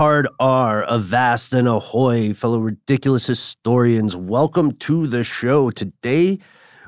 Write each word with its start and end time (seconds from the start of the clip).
Hard 0.00 0.26
R, 0.38 0.82
avast 0.84 1.52
and 1.52 1.68
ahoy, 1.68 2.32
fellow 2.32 2.58
ridiculous 2.58 3.26
historians. 3.26 4.16
Welcome 4.16 4.72
to 4.76 5.06
the 5.06 5.22
show. 5.22 5.70
Today, 5.70 6.38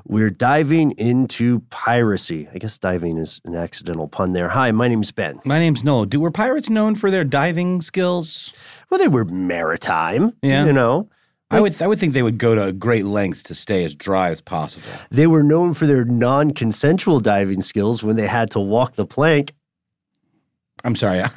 we're 0.07 0.31
diving 0.31 0.93
into 0.93 1.61
piracy. 1.69 2.49
I 2.55 2.57
guess 2.57 2.79
diving 2.79 3.19
is 3.19 3.39
an 3.45 3.55
accidental 3.55 4.09
pun 4.09 4.33
there. 4.33 4.49
Hi, 4.49 4.71
my 4.71 4.89
name's 4.89 5.13
Ben. 5.13 5.41
My 5.45 5.59
name's 5.59 5.85
Noel. 5.85 6.07
Do 6.07 6.21
were 6.21 6.31
pirates 6.31 6.71
known 6.71 6.95
for 6.95 7.11
their 7.11 7.23
diving 7.23 7.83
skills? 7.83 8.55
Well, 8.89 8.99
they 8.99 9.09
were 9.09 9.27
maritime. 9.27 10.35
Yeah. 10.41 10.65
You 10.65 10.73
know, 10.73 11.11
I 11.51 11.61
would 11.61 11.83
I 11.83 11.89
would 11.89 11.99
think 11.99 12.15
they 12.15 12.23
would 12.23 12.39
go 12.39 12.55
to 12.55 12.73
great 12.73 13.05
lengths 13.05 13.43
to 13.43 13.55
stay 13.55 13.85
as 13.85 13.95
dry 13.95 14.31
as 14.31 14.41
possible. 14.41 14.89
they 15.11 15.27
were 15.27 15.43
known 15.43 15.75
for 15.75 15.87
their 15.87 16.07
non 16.07 16.55
consensual 16.55 17.21
diving 17.21 17.61
skills 17.61 18.03
when 18.03 18.17
they 18.17 18.27
had 18.27 18.51
to 18.53 18.59
walk 18.59 18.95
the 18.95 19.05
plank. 19.05 19.53
I'm 20.85 20.97
sorry. 20.97 21.23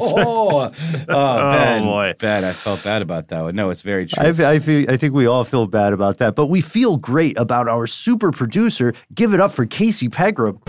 Oh, 0.00 0.70
oh, 0.70 0.70
oh, 1.08 1.50
Ben, 1.50 1.82
boy. 1.82 2.14
Ben, 2.18 2.44
I 2.44 2.52
felt 2.52 2.84
bad 2.84 3.02
about 3.02 3.28
that 3.28 3.42
one. 3.42 3.54
No, 3.54 3.70
it's 3.70 3.82
very 3.82 4.06
true. 4.06 4.24
I, 4.24 4.52
I, 4.52 4.58
feel, 4.58 4.90
I 4.90 4.96
think 4.96 5.14
we 5.14 5.26
all 5.26 5.44
feel 5.44 5.66
bad 5.66 5.92
about 5.92 6.18
that, 6.18 6.34
but 6.34 6.46
we 6.46 6.60
feel 6.60 6.96
great 6.96 7.38
about 7.38 7.68
our 7.68 7.86
super 7.86 8.30
producer. 8.30 8.94
Give 9.14 9.32
it 9.34 9.40
up 9.40 9.52
for 9.52 9.66
Casey 9.66 10.08
Pegram. 10.08 10.60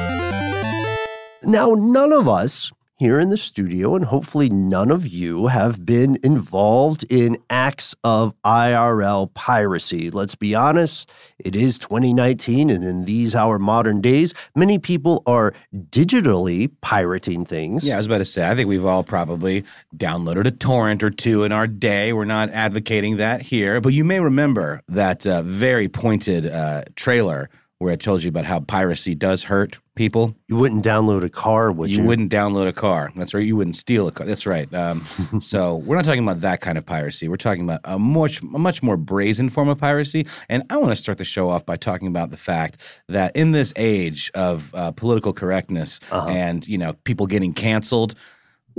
Now, 1.43 1.73
none 1.75 2.13
of 2.13 2.27
us 2.27 2.71
here 2.99 3.17
in 3.17 3.29
the 3.29 3.37
studio, 3.37 3.95
and 3.95 4.03
hopefully 4.03 4.49
none 4.49 4.91
of 4.91 5.07
you, 5.07 5.47
have 5.47 5.85
been 5.85 6.19
involved 6.21 7.05
in 7.09 7.37
acts 7.49 7.95
of 8.03 8.33
IRL 8.43 9.33
piracy. 9.33 10.11
Let's 10.11 10.35
be 10.35 10.53
honest, 10.53 11.09
it 11.39 11.55
is 11.55 11.79
2019, 11.79 12.69
and 12.69 12.83
in 12.83 13.05
these 13.05 13.35
our 13.35 13.57
modern 13.57 14.01
days, 14.01 14.33
many 14.53 14.77
people 14.79 15.23
are 15.25 15.53
digitally 15.73 16.69
pirating 16.81 17.45
things. 17.45 17.85
Yeah, 17.85 17.93
I 17.93 17.97
was 17.97 18.05
about 18.05 18.17
to 18.17 18.25
say, 18.25 18.45
I 18.45 18.53
think 18.53 18.67
we've 18.67 18.85
all 18.85 19.03
probably 19.03 19.63
downloaded 19.95 20.45
a 20.45 20.51
torrent 20.51 21.01
or 21.01 21.09
two 21.09 21.45
in 21.45 21.53
our 21.53 21.67
day. 21.67 22.11
We're 22.11 22.25
not 22.25 22.49
advocating 22.49 23.15
that 23.15 23.43
here, 23.43 23.79
but 23.79 23.93
you 23.93 24.03
may 24.03 24.19
remember 24.19 24.81
that 24.89 25.25
uh, 25.25 25.41
very 25.43 25.87
pointed 25.87 26.45
uh, 26.47 26.83
trailer 26.97 27.49
where 27.77 27.93
I 27.93 27.95
told 27.95 28.23
you 28.23 28.29
about 28.29 28.43
how 28.43 28.59
piracy 28.59 29.15
does 29.15 29.45
hurt 29.45 29.77
people. 29.99 30.33
You 30.47 30.55
wouldn't 30.55 30.85
download 30.85 31.25
a 31.25 31.29
car, 31.29 31.73
would 31.73 31.89
you? 31.89 31.97
You 31.97 32.03
wouldn't 32.05 32.31
download 32.31 32.69
a 32.69 32.73
car. 32.73 33.11
That's 33.17 33.33
right. 33.33 33.45
You 33.45 33.57
wouldn't 33.57 33.75
steal 33.75 34.07
a 34.07 34.13
car. 34.13 34.25
That's 34.25 34.45
right. 34.45 34.73
Um, 34.73 35.03
so 35.41 35.75
we're 35.75 35.97
not 35.97 36.05
talking 36.05 36.23
about 36.23 36.39
that 36.39 36.61
kind 36.61 36.77
of 36.77 36.85
piracy. 36.85 37.27
We're 37.27 37.35
talking 37.35 37.65
about 37.65 37.81
a 37.83 37.99
much, 37.99 38.41
a 38.41 38.45
much 38.45 38.81
more 38.81 38.95
brazen 38.95 39.49
form 39.49 39.67
of 39.67 39.77
piracy. 39.77 40.25
And 40.47 40.63
I 40.69 40.77
want 40.77 40.91
to 40.91 40.95
start 40.95 41.17
the 41.17 41.25
show 41.25 41.49
off 41.49 41.65
by 41.65 41.75
talking 41.75 42.07
about 42.07 42.31
the 42.31 42.37
fact 42.37 42.81
that 43.09 43.35
in 43.35 43.51
this 43.51 43.73
age 43.75 44.31
of 44.35 44.73
uh, 44.73 44.91
political 44.91 45.33
correctness 45.33 45.99
and 46.11 46.65
you 46.65 46.77
know 46.77 46.93
people 47.03 47.27
getting 47.27 47.51
canceled. 47.51 48.15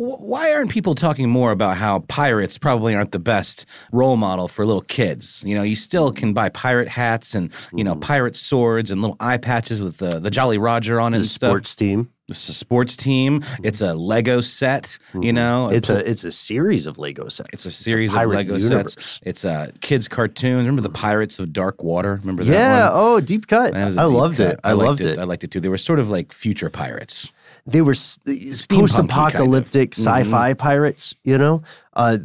Wh- 0.01 0.21
Why 0.21 0.53
aren't 0.53 0.71
people 0.71 0.95
talking 0.95 1.29
more 1.29 1.53
about 1.53 1.77
how 1.77 2.01
pirates 2.01 2.59
probably 2.59 2.95
aren't 2.95 3.13
the 3.13 3.19
best 3.19 3.67
role 3.93 4.17
model 4.17 4.49
for 4.49 4.65
little 4.65 4.83
kids? 4.83 5.43
You 5.47 5.55
know, 5.55 5.63
you 5.63 5.77
still 5.77 6.09
mm-hmm. 6.09 6.17
can 6.17 6.33
buy 6.33 6.49
pirate 6.49 6.89
hats 6.89 7.35
and 7.35 7.53
you 7.73 7.85
know 7.85 7.93
mm-hmm. 7.93 8.01
pirate 8.01 8.37
swords 8.37 8.91
and 8.91 9.01
little 9.03 9.17
eye 9.21 9.37
patches 9.37 9.81
with 9.81 9.99
the, 9.99 10.19
the 10.19 10.31
Jolly 10.31 10.59
Roger 10.59 11.01
on 11.01 11.13
it 11.13 11.19
The 11.19 11.23
and 11.23 11.31
stuff. 11.31 11.51
sports 11.51 11.77
team. 11.77 12.11
It's 12.29 12.49
a 12.49 12.55
sports 12.55 12.97
team. 12.97 13.41
Mm-hmm. 13.41 13.67
It's 13.67 13.81
a 13.81 13.93
Lego 13.93 14.41
set. 14.41 14.97
You 15.21 15.33
know, 15.33 15.69
It's 15.69 15.91
a 15.91 16.09
it's 16.09 16.23
a 16.23 16.31
series 16.31 16.87
of 16.87 16.97
Lego 16.97 17.29
sets. 17.29 17.51
it's 17.53 17.67
a 17.67 17.71
series 17.73 18.15
of 18.15 18.29
Lego 18.29 18.57
universe. 18.57 18.95
sets. 18.95 19.21
It's 19.25 19.45
a 19.45 19.73
kids 19.81 20.07
cartoons. 20.07 20.61
Remember 20.61 20.81
the 20.83 20.91
Pirates 20.91 21.41
of 21.41 21.53
Dark 21.53 21.83
Water? 21.83 22.17
Remember 22.21 22.45
that 22.45 22.53
one? 22.53 22.61
Yeah. 22.61 22.91
one? 22.91 23.01
Oh, 23.03 23.21
deep 23.21 23.49
cut. 23.49 23.75
Was 23.75 23.97
deep 23.97 24.05
loved 24.05 24.37
cut. 24.37 24.53
it. 24.53 24.61
I, 24.63 24.73
liked 24.73 24.87
loved 24.87 25.01
it. 25.01 25.19
I 25.19 25.25
liked 25.25 25.45
it 25.45 25.51
too. 25.51 25.61
They 25.61 25.69
were 25.69 25.79
sort 25.79 25.99
of 25.99 26.09
like 26.09 26.33
future 26.33 26.71
pirates. 26.71 27.33
They 27.67 27.83
were 27.83 27.95
post-apocalyptic 27.95 29.93
of. 29.93 29.99
Mm-hmm. 29.99 30.03
sci-fi 30.03 30.55
pirates. 30.55 31.15
You 31.25 31.39
know, 31.39 31.63
uh, 31.95 32.19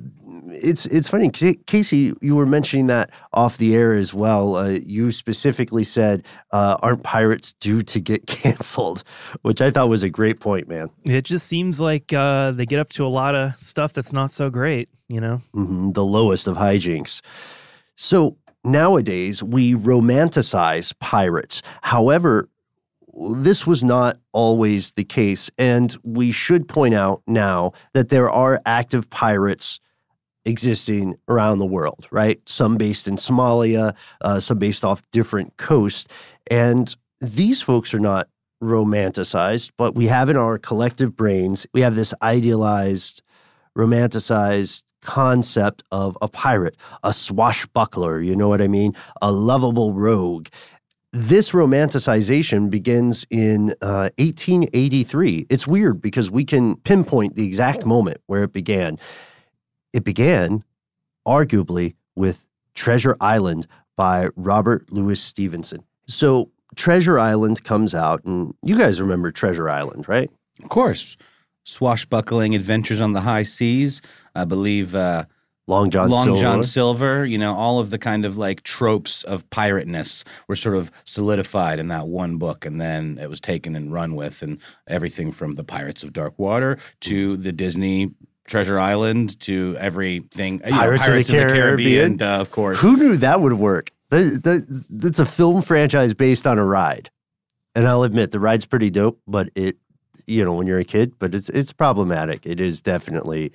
it's 0.50 0.86
it's 0.88 1.08
funny. 1.08 1.30
Casey, 1.30 2.14
you 2.22 2.36
were 2.36 2.46
mentioning 2.46 2.88
that 2.88 3.12
off 3.34 3.58
the 3.58 3.76
air 3.76 3.94
as 3.96 4.14
well. 4.14 4.56
Uh, 4.56 4.70
you 4.70 5.12
specifically 5.12 5.84
said, 5.84 6.26
uh, 6.52 6.78
"Aren't 6.82 7.04
pirates 7.04 7.54
due 7.54 7.82
to 7.84 8.00
get 8.00 8.28
canceled?" 8.28 9.04
Which 9.42 9.62
I 9.62 9.72
thought 9.72 9.90
was 9.90 10.04
a 10.04 10.10
great 10.10 10.40
point, 10.40 10.68
man. 10.68 10.90
It 11.08 11.24
just 11.24 11.48
seems 11.48 11.80
like 11.80 12.14
uh, 12.14 12.52
they 12.52 12.66
get 12.66 12.80
up 12.80 12.90
to 12.92 13.06
a 13.06 13.10
lot 13.10 13.36
of 13.36 13.60
stuff 13.60 13.94
that's 13.94 14.14
not 14.14 14.32
so 14.32 14.50
great, 14.50 14.90
you 15.08 15.22
know? 15.22 15.42
hmm 15.54 15.92
the 15.92 16.04
lowest 16.06 16.48
of 16.48 16.58
hijinks. 16.58 17.22
So 17.96 18.38
nowadays 18.64 19.42
we 19.44 19.74
romanticize 19.74 20.94
pirates. 21.00 21.62
However, 21.82 22.50
this 23.16 23.66
was 23.66 23.84
not 23.84 24.20
always 24.34 24.92
the 24.94 25.04
case. 25.04 25.50
And 25.58 25.96
we 26.04 26.32
should 26.32 26.68
point 26.68 26.94
out 26.94 27.22
now 27.28 27.74
that 27.94 28.10
there 28.10 28.30
are 28.30 28.62
active 28.66 29.10
pirates 29.10 29.80
existing 30.46 31.16
around 31.28 31.60
the 31.60 31.66
world, 31.66 32.08
right? 32.12 32.40
Some 32.48 32.76
based 32.76 33.08
in 33.08 33.16
Somalia, 33.16 33.96
uh, 34.22 34.40
some 34.40 34.60
based 34.60 34.86
off 34.86 35.02
different 35.12 35.58
coasts. 35.58 36.06
And 36.52 36.96
these 37.20 37.62
folks 37.62 37.94
are 37.94 38.00
not 38.00 38.28
romanticized, 38.62 39.72
but 39.78 39.96
we 39.96 40.08
have 40.08 40.30
in 40.30 40.38
our 40.38 40.58
collective 40.58 41.16
brains, 41.16 41.66
we 41.74 41.82
have 41.82 41.96
this 41.96 42.14
idealized, 42.22 43.22
romanticized 43.78 44.84
concept 45.02 45.84
of 45.92 46.18
a 46.22 46.28
pirate, 46.28 46.76
a 47.04 47.14
swashbuckler, 47.14 48.22
you 48.22 48.36
know 48.36 48.50
what 48.50 48.62
I 48.62 48.68
mean? 48.68 48.94
A 49.22 49.32
lovable 49.32 49.94
rogue. 49.94 50.48
This 51.18 51.52
romanticization 51.52 52.70
begins 52.70 53.26
in 53.30 53.70
uh, 53.82 54.10
1883. 54.18 55.46
It's 55.50 55.66
weird 55.66 56.02
because 56.02 56.30
we 56.30 56.44
can 56.44 56.76
pinpoint 56.80 57.38
the 57.38 57.46
exact 57.46 57.86
moment 57.86 58.18
where 58.26 58.44
it 58.44 58.52
began. 58.52 59.00
It 59.94 60.04
began, 60.04 60.66
arguably, 61.26 61.96
with 62.18 62.46
Treasure 62.74 63.16
Island 63.22 63.66
by 63.96 64.28
Robert 64.36 64.92
Louis 64.92 65.18
Stevenson. 65.18 65.86
So, 66.06 66.52
Treasure 66.76 67.18
Island 67.18 67.64
comes 67.64 67.96
out, 67.96 68.22
and 68.26 68.54
you 68.62 68.78
guys 68.78 69.00
remember 69.00 69.32
Treasure 69.32 69.70
Island, 69.70 70.10
right? 70.10 70.30
Of 70.62 70.68
course. 70.68 71.16
swashbuckling 71.64 72.56
adventures 72.56 73.00
on 73.00 73.14
the 73.14 73.22
high 73.22 73.44
seas. 73.44 74.02
I 74.36 74.44
believe 74.44 74.94
uh, 74.94 75.26
Long 75.68 75.90
John 75.90 76.10
Long 76.10 76.26
Silver. 76.26 76.42
John 76.42 76.64
Silver, 76.64 77.26
you 77.26 77.38
know, 77.38 77.56
all 77.56 77.80
of 77.80 77.90
the 77.90 77.98
kind 77.98 78.24
of 78.24 78.38
like 78.38 78.62
tropes 78.62 79.24
of 79.24 79.50
pirateness 79.50 80.24
were 80.48 80.56
sort 80.56 80.76
of 80.76 80.92
solidified 81.06 81.80
in 81.80 81.88
that 81.88 82.08
one 82.08 82.38
book. 82.38 82.66
And 82.66 82.80
then 82.80 83.18
it 83.20 83.30
was 83.30 83.42
taken 83.42 83.76
and 83.76 83.92
run 83.92 84.16
with, 84.16 84.44
and 84.44 84.60
everything 84.88 85.32
from 85.32 85.56
the 85.56 85.64
Pirates 85.64 86.04
of 86.04 86.14
Dark 86.14 86.38
Water 86.38 86.78
to 87.02 87.36
the 87.38 87.52
Disney 87.52 88.12
Treasure 88.46 88.80
Island 88.80 89.40
to 89.42 89.76
everything. 89.80 90.62
you 90.64 90.70
know, 90.70 90.78
Pirates 90.78 91.30
of 91.30 91.36
the 91.36 91.46
Caribbean. 91.48 92.22
uh, 92.22 92.38
of 92.40 92.52
course. 92.52 92.80
Who 92.80 92.96
knew 92.96 93.18
that 93.18 93.42
would 93.42 93.54
work? 93.54 93.92
That, 94.12 94.44
that, 94.44 94.86
that's 94.92 95.18
a 95.18 95.26
film 95.26 95.64
franchise 95.64 96.14
based 96.14 96.46
on 96.46 96.60
a 96.60 96.64
ride. 96.66 97.10
And 97.74 97.88
I'll 97.88 98.04
admit 98.04 98.30
the 98.30 98.40
ride's 98.40 98.68
pretty 98.68 98.92
dope, 98.92 99.20
but 99.28 99.50
it, 99.56 99.78
you 100.28 100.46
know, 100.46 100.54
when 100.54 100.68
you're 100.68 100.80
a 100.80 100.86
kid, 100.86 101.14
but 101.20 101.34
it's 101.36 101.50
it's 101.50 101.74
problematic. 101.74 102.46
It 102.46 102.62
is 102.62 102.82
definitely, 102.82 103.52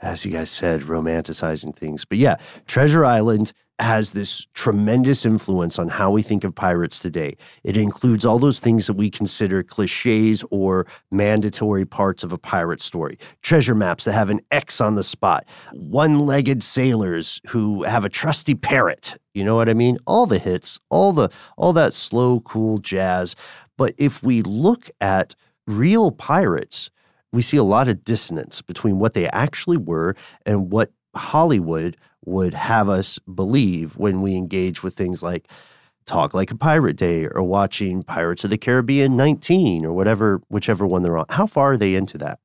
as 0.00 0.24
you 0.24 0.32
guys 0.32 0.50
said, 0.50 0.82
romanticizing 0.82 1.74
things. 1.74 2.04
But 2.04 2.18
yeah, 2.18 2.36
Treasure 2.66 3.04
Island 3.04 3.52
has 3.78 4.12
this 4.12 4.46
tremendous 4.54 5.26
influence 5.26 5.78
on 5.78 5.88
how 5.88 6.10
we 6.10 6.22
think 6.22 6.44
of 6.44 6.54
pirates 6.54 6.98
today. 6.98 7.36
It 7.62 7.76
includes 7.76 8.24
all 8.24 8.38
those 8.38 8.58
things 8.58 8.86
that 8.86 8.94
we 8.94 9.10
consider 9.10 9.62
cliches 9.62 10.42
or 10.50 10.86
mandatory 11.10 11.84
parts 11.84 12.24
of 12.24 12.32
a 12.32 12.38
pirate 12.38 12.80
story. 12.80 13.18
Treasure 13.42 13.74
maps 13.74 14.04
that 14.04 14.12
have 14.12 14.30
an 14.30 14.40
X 14.50 14.80
on 14.80 14.94
the 14.94 15.02
spot, 15.02 15.44
one 15.72 16.20
legged 16.20 16.62
sailors 16.62 17.40
who 17.46 17.82
have 17.82 18.04
a 18.04 18.08
trusty 18.08 18.54
parrot. 18.54 19.16
You 19.34 19.44
know 19.44 19.56
what 19.56 19.68
I 19.68 19.74
mean? 19.74 19.98
All 20.06 20.24
the 20.24 20.38
hits, 20.38 20.80
all 20.88 21.12
the 21.12 21.28
all 21.58 21.74
that 21.74 21.92
slow, 21.92 22.40
cool 22.40 22.78
jazz. 22.78 23.36
But 23.76 23.94
if 23.98 24.22
we 24.22 24.40
look 24.40 24.88
at 25.02 25.34
real 25.66 26.10
pirates, 26.12 26.90
we 27.36 27.42
see 27.42 27.58
a 27.58 27.62
lot 27.62 27.86
of 27.86 28.02
dissonance 28.02 28.62
between 28.62 28.98
what 28.98 29.14
they 29.14 29.28
actually 29.28 29.76
were 29.76 30.16
and 30.46 30.72
what 30.72 30.90
Hollywood 31.14 31.96
would 32.24 32.54
have 32.54 32.88
us 32.88 33.18
believe 33.32 33.96
when 33.96 34.22
we 34.22 34.34
engage 34.34 34.82
with 34.82 34.94
things 34.94 35.22
like 35.22 35.46
Talk 36.06 36.34
Like 36.34 36.50
a 36.50 36.56
Pirate 36.56 36.96
Day 36.96 37.26
or 37.26 37.42
watching 37.42 38.02
Pirates 38.02 38.44
of 38.44 38.50
the 38.50 38.58
Caribbean 38.58 39.16
19 39.16 39.84
or 39.84 39.92
whatever, 39.92 40.40
whichever 40.48 40.86
one 40.86 41.02
they're 41.02 41.18
on. 41.18 41.26
How 41.28 41.46
far 41.46 41.72
are 41.72 41.76
they 41.76 41.94
into 41.94 42.16
that? 42.18 42.38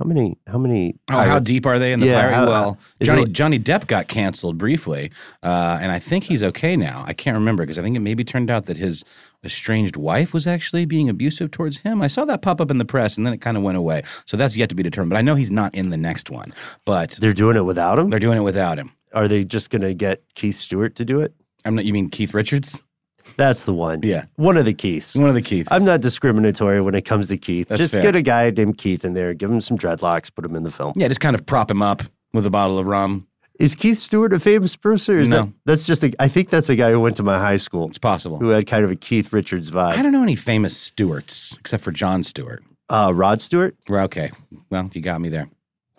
How 0.00 0.06
many? 0.06 0.38
How 0.46 0.56
many? 0.56 0.94
Oh, 1.10 1.20
how 1.20 1.38
deep 1.38 1.66
are 1.66 1.78
they 1.78 1.92
in 1.92 2.00
the 2.00 2.06
Yeah, 2.06 2.22
pirate? 2.22 2.34
how- 2.34 2.46
well, 2.46 2.78
Johnny 3.02 3.22
it- 3.22 3.32
Johnny 3.32 3.58
Depp 3.58 3.86
got 3.86 4.08
canceled 4.08 4.56
briefly, 4.56 5.10
uh, 5.42 5.78
and 5.82 5.92
I 5.92 5.98
think 5.98 6.24
he's 6.24 6.42
okay 6.42 6.74
now. 6.74 7.04
I 7.06 7.12
can't 7.12 7.34
remember 7.34 7.64
because 7.64 7.76
I 7.76 7.82
think 7.82 7.96
it 7.96 8.00
maybe 8.00 8.24
turned 8.24 8.50
out 8.50 8.64
that 8.64 8.78
his 8.78 9.04
estranged 9.44 9.96
wife 9.96 10.32
was 10.32 10.46
actually 10.46 10.86
being 10.86 11.10
abusive 11.10 11.50
towards 11.50 11.80
him. 11.80 12.00
I 12.00 12.06
saw 12.06 12.24
that 12.24 12.40
pop 12.40 12.62
up 12.62 12.70
in 12.70 12.78
the 12.78 12.86
press, 12.86 13.18
and 13.18 13.26
then 13.26 13.34
it 13.34 13.42
kind 13.42 13.58
of 13.58 13.62
went 13.62 13.76
away. 13.76 14.02
So 14.24 14.38
that's 14.38 14.56
yet 14.56 14.70
to 14.70 14.74
be 14.74 14.82
determined. 14.82 15.10
But 15.10 15.18
I 15.18 15.22
know 15.22 15.34
he's 15.34 15.50
not 15.50 15.74
in 15.74 15.90
the 15.90 15.98
next 15.98 16.30
one. 16.30 16.54
But 16.86 17.10
They're 17.20 17.34
doing 17.34 17.58
it 17.58 17.66
without 17.66 17.98
him. 17.98 18.08
they're 18.08 18.18
doing 18.18 18.38
it 18.38 18.42
without 18.42 18.78
him. 18.78 18.92
Are 19.12 19.28
they 19.28 19.44
just 19.44 19.68
going 19.68 19.82
to 19.82 19.92
get 19.92 20.22
Keith 20.34 20.56
Stewart 20.56 20.94
to 20.96 21.04
do 21.04 21.20
it? 21.20 21.34
I'm 21.66 21.74
not. 21.74 21.84
You 21.84 21.92
mean 21.92 22.08
Keith 22.08 22.32
Richards? 22.32 22.82
That's 23.36 23.64
the 23.64 23.74
one. 23.74 24.00
Yeah. 24.02 24.24
one 24.36 24.56
of 24.56 24.64
the 24.64 24.74
Keiths. 24.74 25.16
One 25.16 25.28
of 25.28 25.34
the 25.34 25.42
Keiths. 25.42 25.70
I'm 25.72 25.84
not 25.84 26.00
discriminatory 26.00 26.80
when 26.80 26.94
it 26.94 27.02
comes 27.02 27.28
to 27.28 27.36
Keith. 27.36 27.68
That's 27.68 27.78
just 27.80 27.94
fair. 27.94 28.02
get 28.02 28.16
a 28.16 28.22
guy 28.22 28.50
named 28.50 28.78
Keith 28.78 29.04
in 29.04 29.14
there, 29.14 29.34
give 29.34 29.50
him 29.50 29.60
some 29.60 29.76
dreadlocks, 29.78 30.34
put 30.34 30.44
him 30.44 30.54
in 30.56 30.62
the 30.64 30.70
film. 30.70 30.92
Yeah, 30.96 31.08
just 31.08 31.20
kind 31.20 31.34
of 31.34 31.44
prop 31.46 31.70
him 31.70 31.82
up 31.82 32.02
with 32.32 32.46
a 32.46 32.50
bottle 32.50 32.78
of 32.78 32.86
rum. 32.86 33.26
Is 33.58 33.74
Keith 33.74 33.98
Stewart 33.98 34.32
a 34.32 34.40
famous 34.40 34.74
person? 34.74 35.16
Or 35.16 35.18
is 35.18 35.28
No. 35.28 35.42
that, 35.42 35.52
that's 35.66 35.84
just 35.84 36.02
a, 36.02 36.12
I 36.18 36.28
think 36.28 36.48
that's 36.48 36.70
a 36.70 36.76
guy 36.76 36.90
who 36.92 37.00
went 37.00 37.16
to 37.18 37.22
my 37.22 37.38
high 37.38 37.58
school 37.58 37.88
It's 37.88 37.98
possible. 37.98 38.38
who 38.38 38.48
had 38.48 38.66
kind 38.66 38.84
of 38.84 38.90
a 38.90 38.96
Keith 38.96 39.32
Richards 39.34 39.70
vibe. 39.70 39.96
I 39.98 40.02
don't 40.02 40.12
know 40.12 40.22
any 40.22 40.36
famous 40.36 40.74
Stewarts 40.76 41.56
except 41.58 41.82
for 41.84 41.92
Jon 41.92 42.24
Stewart. 42.24 42.64
Uh, 42.88 43.12
Rod 43.14 43.42
Stewart? 43.42 43.76
Okay. 43.90 44.32
Well, 44.70 44.88
you 44.94 45.00
got 45.02 45.20
me 45.20 45.28
there. 45.28 45.48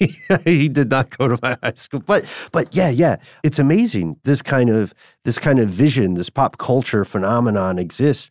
he 0.44 0.68
did 0.68 0.90
not 0.90 1.16
go 1.16 1.28
to 1.28 1.38
my 1.42 1.56
high 1.62 1.72
school. 1.74 2.00
But 2.00 2.24
but 2.52 2.74
yeah 2.74 2.90
yeah 2.90 3.16
it's 3.42 3.58
amazing 3.58 4.16
this 4.24 4.42
kind 4.42 4.70
of 4.70 4.94
this 5.24 5.38
kind 5.38 5.58
of 5.58 5.68
vision 5.68 6.14
this 6.14 6.30
pop 6.30 6.58
culture 6.58 7.04
phenomenon 7.04 7.78
exists. 7.78 8.30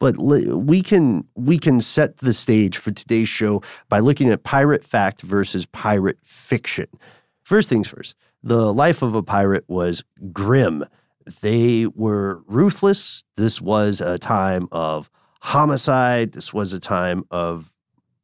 But 0.00 0.16
we 0.18 0.82
can 0.82 1.28
we 1.36 1.58
can 1.58 1.80
set 1.80 2.18
the 2.18 2.32
stage 2.32 2.76
for 2.76 2.90
today's 2.90 3.28
show 3.28 3.62
by 3.88 4.00
looking 4.00 4.30
at 4.30 4.42
pirate 4.42 4.84
fact 4.84 5.22
versus 5.22 5.66
pirate 5.66 6.18
fiction. 6.22 6.86
First 7.44 7.68
things 7.68 7.88
first 7.88 8.14
the 8.42 8.72
life 8.72 9.02
of 9.02 9.14
a 9.14 9.22
pirate 9.22 9.64
was 9.68 10.02
grim. 10.32 10.84
They 11.40 11.86
were 11.86 12.42
ruthless. 12.46 13.22
This 13.36 13.60
was 13.60 14.00
a 14.00 14.18
time 14.18 14.66
of 14.72 15.08
homicide. 15.40 16.32
This 16.32 16.52
was 16.52 16.72
a 16.72 16.80
time 16.80 17.24
of 17.30 17.72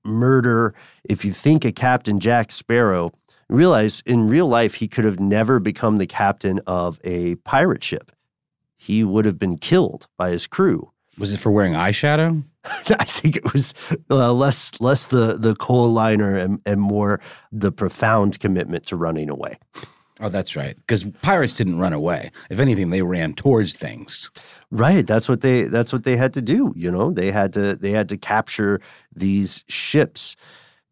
murder. 0.04 0.74
If 1.04 1.24
you 1.24 1.32
think 1.32 1.64
of 1.64 1.74
Captain 1.74 2.20
Jack 2.20 2.50
Sparrow, 2.50 3.12
realize 3.48 4.02
in 4.06 4.28
real 4.28 4.46
life 4.46 4.74
he 4.74 4.88
could 4.88 5.04
have 5.04 5.20
never 5.20 5.60
become 5.60 5.98
the 5.98 6.06
captain 6.06 6.60
of 6.66 7.00
a 7.04 7.36
pirate 7.36 7.82
ship. 7.82 8.12
He 8.76 9.02
would 9.04 9.24
have 9.24 9.38
been 9.38 9.58
killed 9.58 10.06
by 10.16 10.30
his 10.30 10.46
crew. 10.46 10.92
Was 11.18 11.32
it 11.32 11.40
for 11.40 11.50
wearing 11.50 11.72
eyeshadow? 11.72 12.44
I 12.64 13.04
think 13.04 13.36
it 13.36 13.52
was 13.52 13.74
uh, 14.10 14.32
less 14.32 14.80
less 14.80 15.06
the 15.06 15.36
the 15.38 15.54
kohl 15.56 15.88
liner 15.90 16.36
and, 16.36 16.60
and 16.64 16.80
more 16.80 17.20
the 17.50 17.72
profound 17.72 18.38
commitment 18.38 18.86
to 18.86 18.96
running 18.96 19.30
away. 19.30 19.58
Oh, 20.20 20.28
that's 20.28 20.56
right. 20.56 20.76
Because 20.76 21.04
pirates 21.22 21.56
didn't 21.56 21.78
run 21.78 21.92
away. 21.92 22.30
If 22.50 22.58
anything, 22.58 22.90
they 22.90 23.02
ran 23.02 23.34
towards 23.34 23.74
things. 23.74 24.30
Right. 24.70 25.06
That's 25.06 25.28
what 25.28 25.40
they 25.42 25.62
that's 25.62 25.92
what 25.92 26.04
they 26.04 26.16
had 26.16 26.34
to 26.34 26.42
do. 26.42 26.72
You 26.76 26.90
know, 26.90 27.10
they 27.10 27.30
had 27.30 27.52
to 27.54 27.76
they 27.76 27.90
had 27.90 28.08
to 28.10 28.16
capture 28.16 28.80
these 29.14 29.64
ships. 29.68 30.36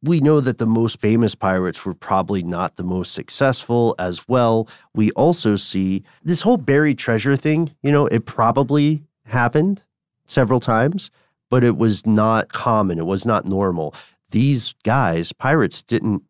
We 0.02 0.20
know 0.20 0.40
that 0.40 0.58
the 0.58 0.66
most 0.66 1.00
famous 1.00 1.34
pirates 1.34 1.84
were 1.84 1.94
probably 1.94 2.42
not 2.42 2.76
the 2.76 2.84
most 2.84 3.12
successful 3.12 3.94
as 3.98 4.28
well. 4.28 4.68
We 4.94 5.10
also 5.12 5.56
see 5.56 6.04
this 6.22 6.42
whole 6.42 6.58
buried 6.58 6.98
treasure 6.98 7.36
thing, 7.36 7.74
you 7.82 7.90
know, 7.90 8.06
it 8.06 8.26
probably 8.26 9.02
happened 9.24 9.82
several 10.26 10.60
times, 10.60 11.10
but 11.50 11.64
it 11.64 11.76
was 11.76 12.06
not 12.06 12.52
common. 12.52 12.98
It 12.98 13.06
was 13.06 13.24
not 13.24 13.46
normal. 13.46 13.94
These 14.30 14.74
guys, 14.84 15.32
pirates, 15.32 15.82
didn't 15.82 16.22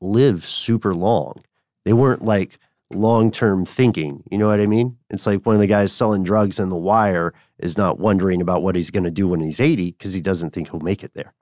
live 0.00 0.44
super 0.44 0.94
long. 0.94 1.42
They 1.86 1.92
weren't 1.92 2.24
like 2.24 2.58
long 2.90 3.30
term 3.30 3.64
thinking. 3.64 4.24
You 4.28 4.38
know 4.38 4.48
what 4.48 4.60
I 4.60 4.66
mean? 4.66 4.98
It's 5.08 5.24
like 5.24 5.46
one 5.46 5.54
of 5.54 5.60
the 5.60 5.68
guys 5.68 5.92
selling 5.92 6.24
drugs 6.24 6.58
in 6.58 6.68
The 6.68 6.76
Wire 6.76 7.32
is 7.60 7.78
not 7.78 8.00
wondering 8.00 8.40
about 8.40 8.64
what 8.64 8.74
he's 8.74 8.90
going 8.90 9.04
to 9.04 9.10
do 9.10 9.28
when 9.28 9.40
he's 9.40 9.60
80 9.60 9.92
because 9.92 10.12
he 10.12 10.20
doesn't 10.20 10.50
think 10.50 10.68
he'll 10.68 10.80
make 10.80 11.04
it 11.04 11.14
there. 11.14 11.32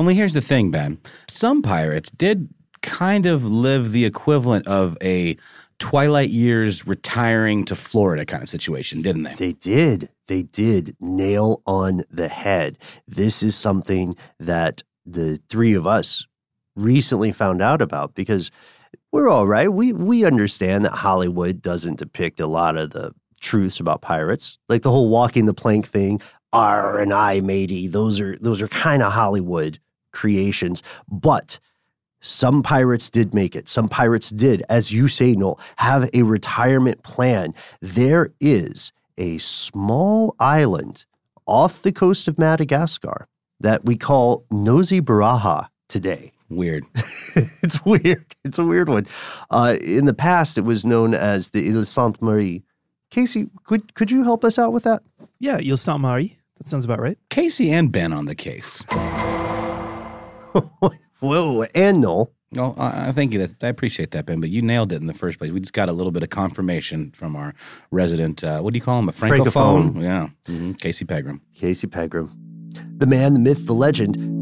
Only 0.00 0.14
here's 0.14 0.34
the 0.34 0.40
thing, 0.40 0.72
Ben. 0.72 1.00
Some 1.28 1.62
pirates 1.62 2.10
did 2.10 2.48
kind 2.82 3.26
of 3.26 3.44
live 3.44 3.92
the 3.92 4.04
equivalent 4.04 4.66
of 4.66 4.98
a 5.00 5.36
Twilight 5.78 6.30
Years 6.30 6.84
retiring 6.84 7.64
to 7.66 7.76
Florida 7.76 8.26
kind 8.26 8.42
of 8.42 8.48
situation, 8.48 9.02
didn't 9.02 9.22
they? 9.22 9.34
They 9.34 9.52
did. 9.52 10.08
They 10.26 10.42
did 10.42 10.96
nail 10.98 11.62
on 11.64 12.02
the 12.10 12.26
head. 12.26 12.76
This 13.06 13.40
is 13.44 13.54
something 13.54 14.16
that 14.40 14.82
the 15.06 15.40
three 15.48 15.74
of 15.74 15.86
us 15.86 16.26
recently 16.74 17.30
found 17.30 17.62
out 17.62 17.80
about 17.80 18.16
because 18.16 18.50
we're 19.12 19.28
all 19.28 19.46
right. 19.46 19.72
We 19.72 19.92
we 19.92 20.24
understand 20.24 20.84
that 20.86 20.92
Hollywood 20.92 21.62
doesn't 21.62 21.98
depict 21.98 22.40
a 22.40 22.46
lot 22.46 22.76
of 22.76 22.90
the 22.90 23.14
truths 23.40 23.78
about 23.78 24.00
pirates, 24.00 24.58
like 24.68 24.82
the 24.82 24.90
whole 24.90 25.10
walking 25.10 25.46
the 25.46 25.54
plank 25.54 25.86
thing. 25.86 26.20
R 26.52 26.98
and 26.98 27.12
I, 27.12 27.40
matey. 27.40 27.86
Those 27.86 28.18
are 28.20 28.36
those 28.40 28.60
are 28.60 28.68
kind 28.68 29.02
of 29.02 29.12
Hollywood 29.12 29.78
creations, 30.12 30.82
but. 31.08 31.60
Some 32.24 32.62
pirates 32.62 33.10
did 33.10 33.34
make 33.34 33.56
it. 33.56 33.68
Some 33.68 33.88
pirates 33.88 34.30
did, 34.30 34.62
as 34.68 34.92
you 34.92 35.08
say, 35.08 35.32
Noel, 35.32 35.58
have 35.74 36.08
a 36.14 36.22
retirement 36.22 37.02
plan. 37.02 37.52
There 37.80 38.32
is 38.40 38.92
a 39.18 39.38
small 39.38 40.36
island 40.38 41.04
off 41.46 41.82
the 41.82 41.90
coast 41.90 42.28
of 42.28 42.38
Madagascar 42.38 43.26
that 43.58 43.84
we 43.84 43.96
call 43.96 44.44
Nosy 44.52 45.00
Boraha 45.00 45.66
today. 45.88 46.30
Weird. 46.52 46.84
it's 47.62 47.84
weird. 47.84 48.24
It's 48.44 48.58
a 48.58 48.64
weird 48.64 48.88
one. 48.88 49.06
Uh, 49.50 49.76
in 49.80 50.04
the 50.04 50.14
past, 50.14 50.58
it 50.58 50.62
was 50.62 50.84
known 50.84 51.14
as 51.14 51.50
the 51.50 51.68
Ile 51.68 51.84
Sainte 51.84 52.20
Marie. 52.20 52.62
Casey, 53.10 53.48
could 53.64 53.94
could 53.94 54.10
you 54.10 54.24
help 54.24 54.44
us 54.44 54.58
out 54.58 54.72
with 54.72 54.84
that? 54.84 55.02
Yeah, 55.38 55.58
you'll 55.58 55.76
stop 55.76 56.00
Mari. 56.00 56.38
That 56.58 56.68
sounds 56.68 56.84
about 56.84 57.00
right. 57.00 57.18
Casey 57.30 57.70
and 57.70 57.90
Ben 57.92 58.12
on 58.12 58.26
the 58.26 58.34
case. 58.34 58.82
Whoa, 61.20 61.62
and 61.74 62.00
Noel. 62.00 62.32
Well, 62.52 62.74
I 62.78 63.08
I 63.08 63.12
thank 63.12 63.32
you. 63.32 63.38
That 63.38 63.62
I 63.64 63.68
appreciate 63.68 64.10
that, 64.12 64.26
Ben. 64.26 64.40
But 64.40 64.50
you 64.50 64.62
nailed 64.62 64.92
it 64.92 64.96
in 64.96 65.06
the 65.06 65.14
first 65.14 65.38
place. 65.38 65.50
We 65.50 65.60
just 65.60 65.72
got 65.72 65.88
a 65.88 65.92
little 65.92 66.12
bit 66.12 66.22
of 66.22 66.30
confirmation 66.30 67.10
from 67.12 67.36
our 67.36 67.54
resident. 67.90 68.44
Uh, 68.44 68.60
what 68.60 68.72
do 68.72 68.78
you 68.78 68.82
call 68.82 68.98
him? 68.98 69.08
A 69.08 69.12
francophone? 69.12 69.92
Francophone. 69.94 70.02
Yeah, 70.02 70.28
hmm 70.46 70.72
Casey 70.72 71.04
Pegram. 71.04 71.40
Casey 71.54 71.86
Pegram. 71.86 72.30
The 72.96 73.06
man, 73.06 73.34
the 73.34 73.40
myth, 73.40 73.66
the 73.66 73.74
legend. 73.74 74.41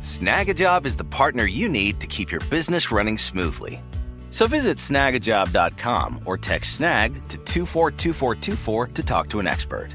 Snagajob 0.00 0.84
is 0.84 0.96
the 0.96 1.04
partner 1.04 1.44
you 1.44 1.68
need 1.68 2.00
to 2.00 2.06
keep 2.06 2.30
your 2.30 2.40
business 2.50 2.92
running 2.92 3.16
smoothly. 3.16 3.82
So 4.30 4.46
visit 4.46 4.78
snagajob.com 4.78 6.22
or 6.26 6.36
text 6.36 6.74
snag 6.76 7.14
to 7.28 7.38
242424 7.38 8.86
to 8.88 9.02
talk 9.02 9.28
to 9.30 9.38
an 9.40 9.46
expert. 9.46 9.88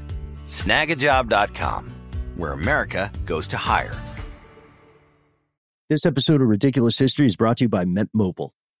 Snagajob.com, 0.44 1.94
where 2.36 2.52
America 2.52 3.12
goes 3.26 3.46
to 3.48 3.56
hire. 3.56 3.94
This 5.88 6.06
episode 6.06 6.40
of 6.40 6.48
Ridiculous 6.48 6.98
History 6.98 7.26
is 7.26 7.36
brought 7.36 7.58
to 7.58 7.64
you 7.64 7.68
by 7.68 7.84
Mint 7.84 8.10
Mobile. 8.14 8.54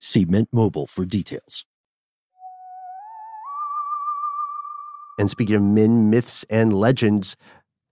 See 0.00 0.24
Mint 0.24 0.48
Mobile 0.52 0.86
for 0.86 1.04
details. 1.04 1.64
And 5.18 5.30
speaking 5.30 5.56
of 5.56 5.62
men, 5.62 6.08
myths, 6.08 6.44
and 6.48 6.72
legends, 6.72 7.36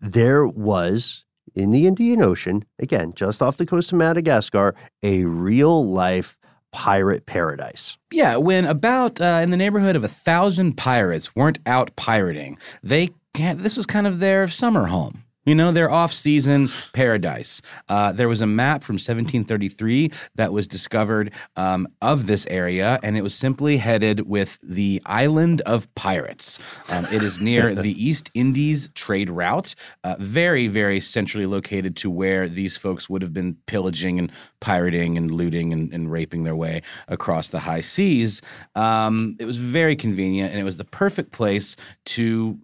there 0.01 0.47
was 0.47 1.25
in 1.55 1.73
the 1.73 1.87
Indian 1.87 2.23
Ocean, 2.23 2.65
again, 2.79 3.13
just 3.15 3.43
off 3.43 3.57
the 3.57 3.67
coast 3.67 3.93
of 3.93 3.99
Madagascar, 3.99 4.75
a 5.03 5.25
real 5.25 5.87
life 5.87 6.39
pirate 6.73 7.27
paradise. 7.27 7.99
Yeah, 8.13 8.37
when 8.37 8.65
about 8.65 9.21
uh, 9.21 9.41
in 9.43 9.51
the 9.51 9.57
neighborhood 9.57 9.97
of 9.97 10.05
a 10.05 10.09
thousand 10.09 10.77
pirates 10.77 11.35
weren't 11.35 11.59
out 11.67 11.95
pirating, 11.97 12.59
they 12.83 13.11
can't, 13.35 13.63
this 13.63 13.77
was 13.77 13.87
kind 13.87 14.07
of 14.07 14.21
their 14.21 14.49
summer 14.49 14.87
home. 14.87 15.25
You 15.49 15.55
know, 15.55 15.73
their 15.73 15.91
off 15.91 16.13
season 16.13 16.69
paradise. 16.93 17.63
Uh, 17.89 18.13
there 18.13 18.29
was 18.29 18.43
a 18.43 18.47
map 18.47 18.85
from 18.85 18.97
1733 18.97 20.13
that 20.35 20.53
was 20.53 20.69
discovered 20.69 21.33
um, 21.57 21.89
of 22.03 22.27
this 22.27 22.47
area, 22.51 23.01
and 23.03 23.17
it 23.17 23.23
was 23.23 23.35
simply 23.35 23.79
headed 23.79 24.29
with 24.29 24.59
the 24.63 25.01
Island 25.07 25.63
of 25.63 25.89
Pirates. 25.95 26.59
Um, 26.91 27.07
it 27.07 27.23
is 27.23 27.41
near 27.41 27.75
the 27.83 27.93
East 27.93 28.31
Indies 28.35 28.91
trade 28.93 29.31
route, 29.31 29.75
uh, 30.05 30.17
very, 30.19 30.69
very 30.69 31.01
centrally 31.01 31.47
located 31.47 31.97
to 31.97 32.11
where 32.11 32.47
these 32.47 32.77
folks 32.77 33.09
would 33.09 33.23
have 33.23 33.33
been 33.33 33.57
pillaging 33.65 34.19
and 34.19 34.31
pirating 34.61 35.17
and 35.17 35.31
looting 35.31 35.73
and, 35.73 35.91
and 35.95 36.13
raping 36.13 36.45
their 36.45 36.57
way 36.57 36.83
across 37.09 37.49
the 37.49 37.61
high 37.61 37.81
seas. 37.81 38.43
Um, 38.75 39.35
it 39.41 39.47
was 39.47 39.57
very 39.57 39.97
convenient, 39.97 40.51
and 40.51 40.61
it 40.61 40.65
was 40.65 40.77
the 40.77 40.85
perfect 40.85 41.33
place 41.33 41.75
to 42.05 42.59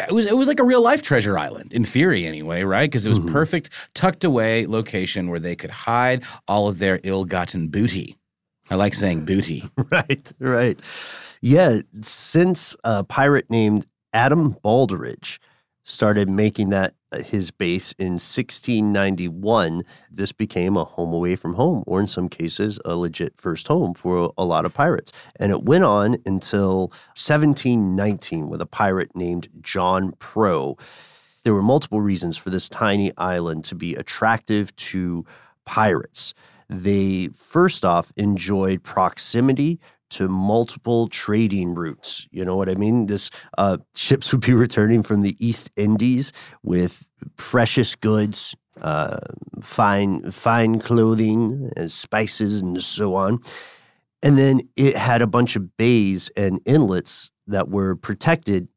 it 0.00 0.12
was 0.12 0.26
it 0.26 0.36
was 0.36 0.48
like 0.48 0.60
a 0.60 0.64
real 0.64 0.82
life 0.82 1.02
treasure 1.02 1.38
island 1.38 1.72
in 1.72 1.84
theory 1.84 2.26
anyway 2.26 2.62
right 2.62 2.90
because 2.90 3.06
it 3.06 3.08
was 3.10 3.18
Mhm. 3.20 3.30
perfect 3.32 3.70
tucked 3.94 4.24
away 4.24 4.66
location 4.66 5.28
where 5.28 5.38
they 5.40 5.54
could 5.56 5.70
hide 5.70 6.24
all 6.48 6.66
of 6.68 6.78
their 6.78 6.98
ill-gotten 7.04 7.68
booty 7.68 8.16
i 8.70 8.74
like 8.74 8.94
saying 8.94 9.24
booty 9.24 9.68
right, 9.90 10.32
right. 10.40 10.80
Yeah, 11.40 11.80
since 12.00 12.74
a 12.84 13.04
pirate 13.04 13.50
named 13.50 13.86
Adam 14.14 14.56
Baldridge 14.64 15.38
started 15.84 16.28
making 16.28 16.70
that 16.70 16.94
uh, 17.12 17.18
his 17.18 17.50
base 17.50 17.92
in 17.98 18.14
1691, 18.14 19.82
this 20.10 20.32
became 20.32 20.76
a 20.76 20.84
home 20.84 21.12
away 21.12 21.36
from 21.36 21.54
home, 21.54 21.84
or 21.86 22.00
in 22.00 22.08
some 22.08 22.28
cases, 22.28 22.80
a 22.84 22.96
legit 22.96 23.34
first 23.36 23.68
home 23.68 23.94
for 23.94 24.32
a 24.36 24.44
lot 24.44 24.64
of 24.64 24.74
pirates. 24.74 25.12
And 25.36 25.52
it 25.52 25.62
went 25.62 25.84
on 25.84 26.16
until 26.26 26.88
1719 27.16 28.48
with 28.48 28.60
a 28.60 28.66
pirate 28.66 29.14
named 29.14 29.48
John 29.60 30.12
Pro. 30.18 30.76
There 31.44 31.54
were 31.54 31.62
multiple 31.62 32.00
reasons 32.00 32.38
for 32.38 32.50
this 32.50 32.68
tiny 32.68 33.12
island 33.18 33.64
to 33.64 33.74
be 33.74 33.94
attractive 33.94 34.74
to 34.76 35.26
pirates. 35.66 36.32
They 36.70 37.28
first 37.28 37.84
off 37.84 38.10
enjoyed 38.16 38.82
proximity 38.82 39.78
to 40.14 40.28
multiple 40.28 41.08
trading 41.08 41.74
routes. 41.74 42.26
You 42.30 42.44
know 42.44 42.56
what 42.56 42.68
I 42.68 42.74
mean? 42.74 43.06
This 43.06 43.30
uh, 43.58 43.78
ships 43.94 44.32
would 44.32 44.40
be 44.40 44.52
returning 44.66 45.02
from 45.02 45.22
the 45.22 45.36
East 45.44 45.70
Indies 45.76 46.32
with 46.62 47.06
precious 47.36 47.94
goods, 47.94 48.54
uh, 48.80 49.18
fine 49.60 50.30
fine 50.30 50.80
clothing, 50.80 51.70
and 51.76 51.90
spices, 51.90 52.60
and 52.60 52.82
so 52.82 53.14
on. 53.14 53.40
And 54.22 54.38
then 54.38 54.62
it 54.76 54.96
had 54.96 55.20
a 55.20 55.26
bunch 55.26 55.54
of 55.54 55.76
bays 55.76 56.30
and 56.36 56.60
inlets 56.64 57.30
that 57.46 57.68
were 57.68 57.94
protected 57.94 58.68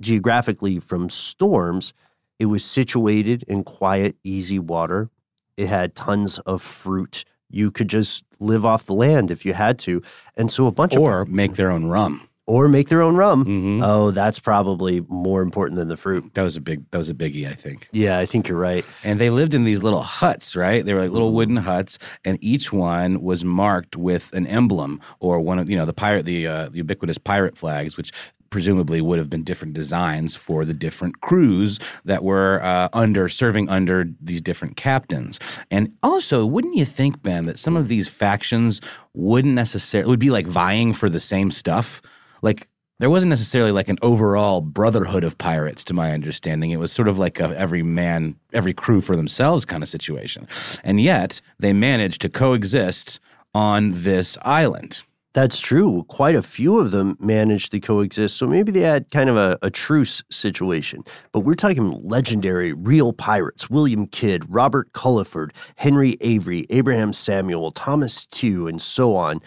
geographically 0.00 0.80
from 0.80 1.10
storms. 1.10 1.92
It 2.38 2.46
was 2.46 2.64
situated 2.64 3.44
in 3.48 3.64
quiet, 3.64 4.16
easy 4.24 4.58
water. 4.58 5.10
It 5.56 5.68
had 5.68 5.94
tons 5.94 6.38
of 6.40 6.62
fruit. 6.62 7.24
You 7.50 7.70
could 7.70 7.88
just 7.88 8.24
live 8.40 8.64
off 8.64 8.86
the 8.86 8.94
land 8.94 9.30
if 9.30 9.44
you 9.44 9.52
had 9.52 9.78
to. 9.80 10.02
And 10.36 10.50
so 10.50 10.66
a 10.66 10.72
bunch 10.72 10.94
of 10.94 11.02
or 11.02 11.24
make 11.26 11.54
their 11.54 11.70
own 11.70 11.86
rum 11.86 12.28
or 12.46 12.68
make 12.68 12.90
their 12.90 13.00
own 13.00 13.16
rum. 13.16 13.44
Mhm. 13.46 13.80
Oh, 13.82 14.10
that's 14.10 14.38
probably 14.38 15.00
more 15.08 15.40
important 15.40 15.78
than 15.78 15.88
the 15.88 15.96
fruit. 15.96 16.34
that 16.34 16.42
was 16.42 16.56
a 16.56 16.60
big 16.60 16.84
that 16.90 16.98
was 16.98 17.08
a 17.08 17.14
biggie 17.14 17.48
i 17.48 17.54
think 17.54 17.88
Yeah, 17.92 18.18
I 18.18 18.26
think 18.26 18.48
you're 18.48 18.58
right. 18.58 18.84
and 19.02 19.18
they 19.18 19.30
lived 19.30 19.54
in 19.54 19.64
these 19.64 19.82
little 19.82 20.02
huts 20.02 20.54
right 20.54 20.84
they 20.84 20.92
were 20.92 21.00
like 21.00 21.10
little 21.10 21.28
Mm-hmm. 21.28 21.36
wooden 21.36 21.56
huts 21.56 21.98
and 22.22 22.36
each 22.42 22.70
one 22.70 23.22
was 23.22 23.44
marked 23.46 23.96
with 23.96 24.30
an 24.34 24.46
emblem 24.46 25.00
or 25.20 25.40
one 25.40 25.58
of 25.58 25.70
you 25.70 25.76
know 25.78 25.86
the 25.86 25.94
pirate 25.94 26.26
the, 26.26 26.46
uh, 26.46 26.68
the 26.68 26.78
ubiquitous 26.78 27.16
pirate 27.16 27.56
flags 27.56 27.96
which 27.96 28.12
presumably 28.54 29.00
would 29.00 29.18
have 29.18 29.28
been 29.28 29.42
different 29.42 29.74
designs 29.74 30.36
for 30.36 30.64
the 30.64 30.72
different 30.72 31.20
crews 31.20 31.80
that 32.04 32.22
were 32.22 32.62
uh, 32.62 32.88
under 32.92 33.28
serving 33.28 33.68
under 33.68 34.08
these 34.20 34.40
different 34.40 34.76
captains. 34.76 35.40
And 35.72 35.92
also, 36.04 36.46
wouldn't 36.46 36.76
you 36.76 36.84
think, 36.84 37.20
Ben, 37.20 37.46
that 37.46 37.58
some 37.58 37.74
of 37.76 37.88
these 37.88 38.06
factions 38.06 38.80
wouldn't 39.12 39.54
necessarily 39.54 40.08
would 40.08 40.20
be 40.20 40.30
like 40.30 40.46
vying 40.46 40.92
for 40.92 41.08
the 41.08 41.18
same 41.18 41.50
stuff? 41.50 42.00
Like 42.42 42.68
there 43.00 43.10
wasn't 43.10 43.30
necessarily 43.30 43.72
like 43.72 43.88
an 43.88 43.98
overall 44.02 44.60
brotherhood 44.60 45.24
of 45.24 45.36
pirates, 45.36 45.82
to 45.86 45.92
my 45.92 46.12
understanding. 46.12 46.70
It 46.70 46.78
was 46.78 46.92
sort 46.92 47.08
of 47.08 47.18
like 47.18 47.40
a 47.40 47.58
every 47.58 47.82
man, 47.82 48.36
every 48.52 48.72
crew 48.72 49.00
for 49.00 49.16
themselves 49.16 49.64
kind 49.64 49.82
of 49.82 49.88
situation. 49.88 50.46
And 50.84 51.00
yet 51.00 51.40
they 51.58 51.72
managed 51.72 52.20
to 52.20 52.28
coexist 52.28 53.18
on 53.52 53.90
this 53.94 54.38
island. 54.42 55.02
That's 55.34 55.58
true. 55.58 56.04
Quite 56.04 56.36
a 56.36 56.42
few 56.42 56.78
of 56.78 56.92
them 56.92 57.16
managed 57.18 57.72
to 57.72 57.80
coexist. 57.80 58.36
So 58.36 58.46
maybe 58.46 58.70
they 58.70 58.82
had 58.82 59.10
kind 59.10 59.28
of 59.28 59.36
a, 59.36 59.58
a, 59.62 59.70
truce 59.70 60.22
situation. 60.30 61.02
But 61.32 61.40
we're 61.40 61.56
talking 61.56 61.90
legendary, 62.08 62.72
real 62.72 63.12
pirates 63.12 63.68
William 63.68 64.06
Kidd, 64.06 64.44
Robert 64.48 64.92
Culliford, 64.92 65.52
Henry 65.74 66.16
Avery, 66.20 66.66
Abraham 66.70 67.12
Samuel, 67.12 67.72
Thomas 67.72 68.26
Tew, 68.26 68.68
and 68.68 68.80
so 68.80 69.16
on. 69.16 69.40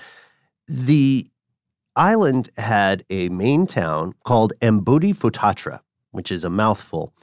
The 0.68 1.26
island 1.96 2.50
had 2.58 3.06
a 3.10 3.30
main 3.30 3.66
town 3.66 4.14
called 4.26 4.52
Ambodifotatra, 4.62 5.80
which 6.12 6.34
is 6.34 6.44
a 6.44 6.50
mouthful. 6.50 7.14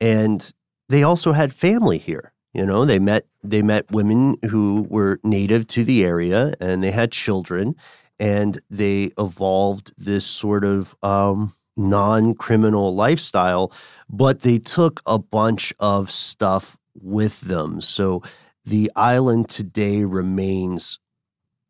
And 0.00 0.50
they 0.88 1.02
also 1.02 1.32
had 1.32 1.52
family 1.52 1.98
here. 1.98 2.32
You 2.54 2.66
know, 2.66 2.84
they 2.84 2.98
met 2.98 3.26
they 3.42 3.62
met 3.62 3.90
women 3.90 4.36
who 4.48 4.86
were 4.88 5.20
native 5.22 5.66
to 5.68 5.84
the 5.84 6.04
area 6.04 6.54
and 6.60 6.82
they 6.82 6.90
had 6.90 7.12
children 7.12 7.76
and 8.18 8.60
they 8.68 9.10
evolved 9.18 9.92
this 9.96 10.24
sort 10.24 10.64
of 10.64 10.96
um, 11.02 11.54
non-criminal 11.76 12.94
lifestyle, 12.94 13.72
but 14.08 14.40
they 14.40 14.58
took 14.58 15.00
a 15.06 15.18
bunch 15.18 15.72
of 15.78 16.10
stuff 16.10 16.76
with 16.94 17.42
them. 17.42 17.80
So 17.80 18.22
the 18.64 18.90
island 18.96 19.48
today 19.48 20.04
remains 20.04 20.98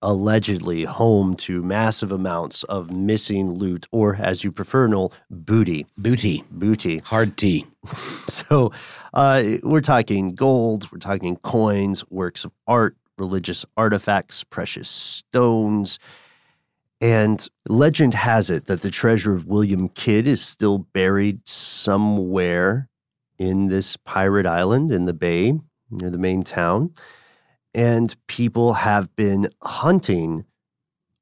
allegedly 0.02 0.84
home 0.84 1.34
to 1.34 1.62
massive 1.62 2.12
amounts 2.12 2.62
of 2.64 2.90
missing 2.90 3.52
loot, 3.52 3.86
or 3.90 4.16
as 4.16 4.44
you 4.44 4.52
prefer, 4.52 4.86
Noel, 4.86 5.12
booty. 5.30 5.86
Booty. 5.96 6.44
Booty. 6.50 6.98
Hard 7.04 7.36
tea. 7.36 7.66
so 8.28 8.72
uh, 9.14 9.42
we're 9.62 9.80
talking 9.80 10.34
gold, 10.34 10.90
we're 10.92 10.98
talking 10.98 11.36
coins, 11.36 12.08
works 12.10 12.44
of 12.44 12.52
art, 12.66 12.96
religious 13.18 13.64
artifacts, 13.76 14.44
precious 14.44 14.88
stones. 14.88 15.98
And 17.00 17.46
legend 17.68 18.14
has 18.14 18.50
it 18.50 18.66
that 18.66 18.82
the 18.82 18.90
treasure 18.90 19.32
of 19.32 19.46
William 19.46 19.88
Kidd 19.88 20.26
is 20.26 20.40
still 20.40 20.78
buried 20.78 21.48
somewhere 21.48 22.88
in 23.38 23.68
this 23.68 23.96
pirate 23.96 24.46
island 24.46 24.90
in 24.90 25.04
the 25.04 25.12
bay 25.12 25.54
near 25.90 26.10
the 26.10 26.18
main 26.18 26.42
town 26.42 26.92
and 27.78 28.16
people 28.26 28.72
have 28.72 29.14
been 29.14 29.48
hunting 29.62 30.44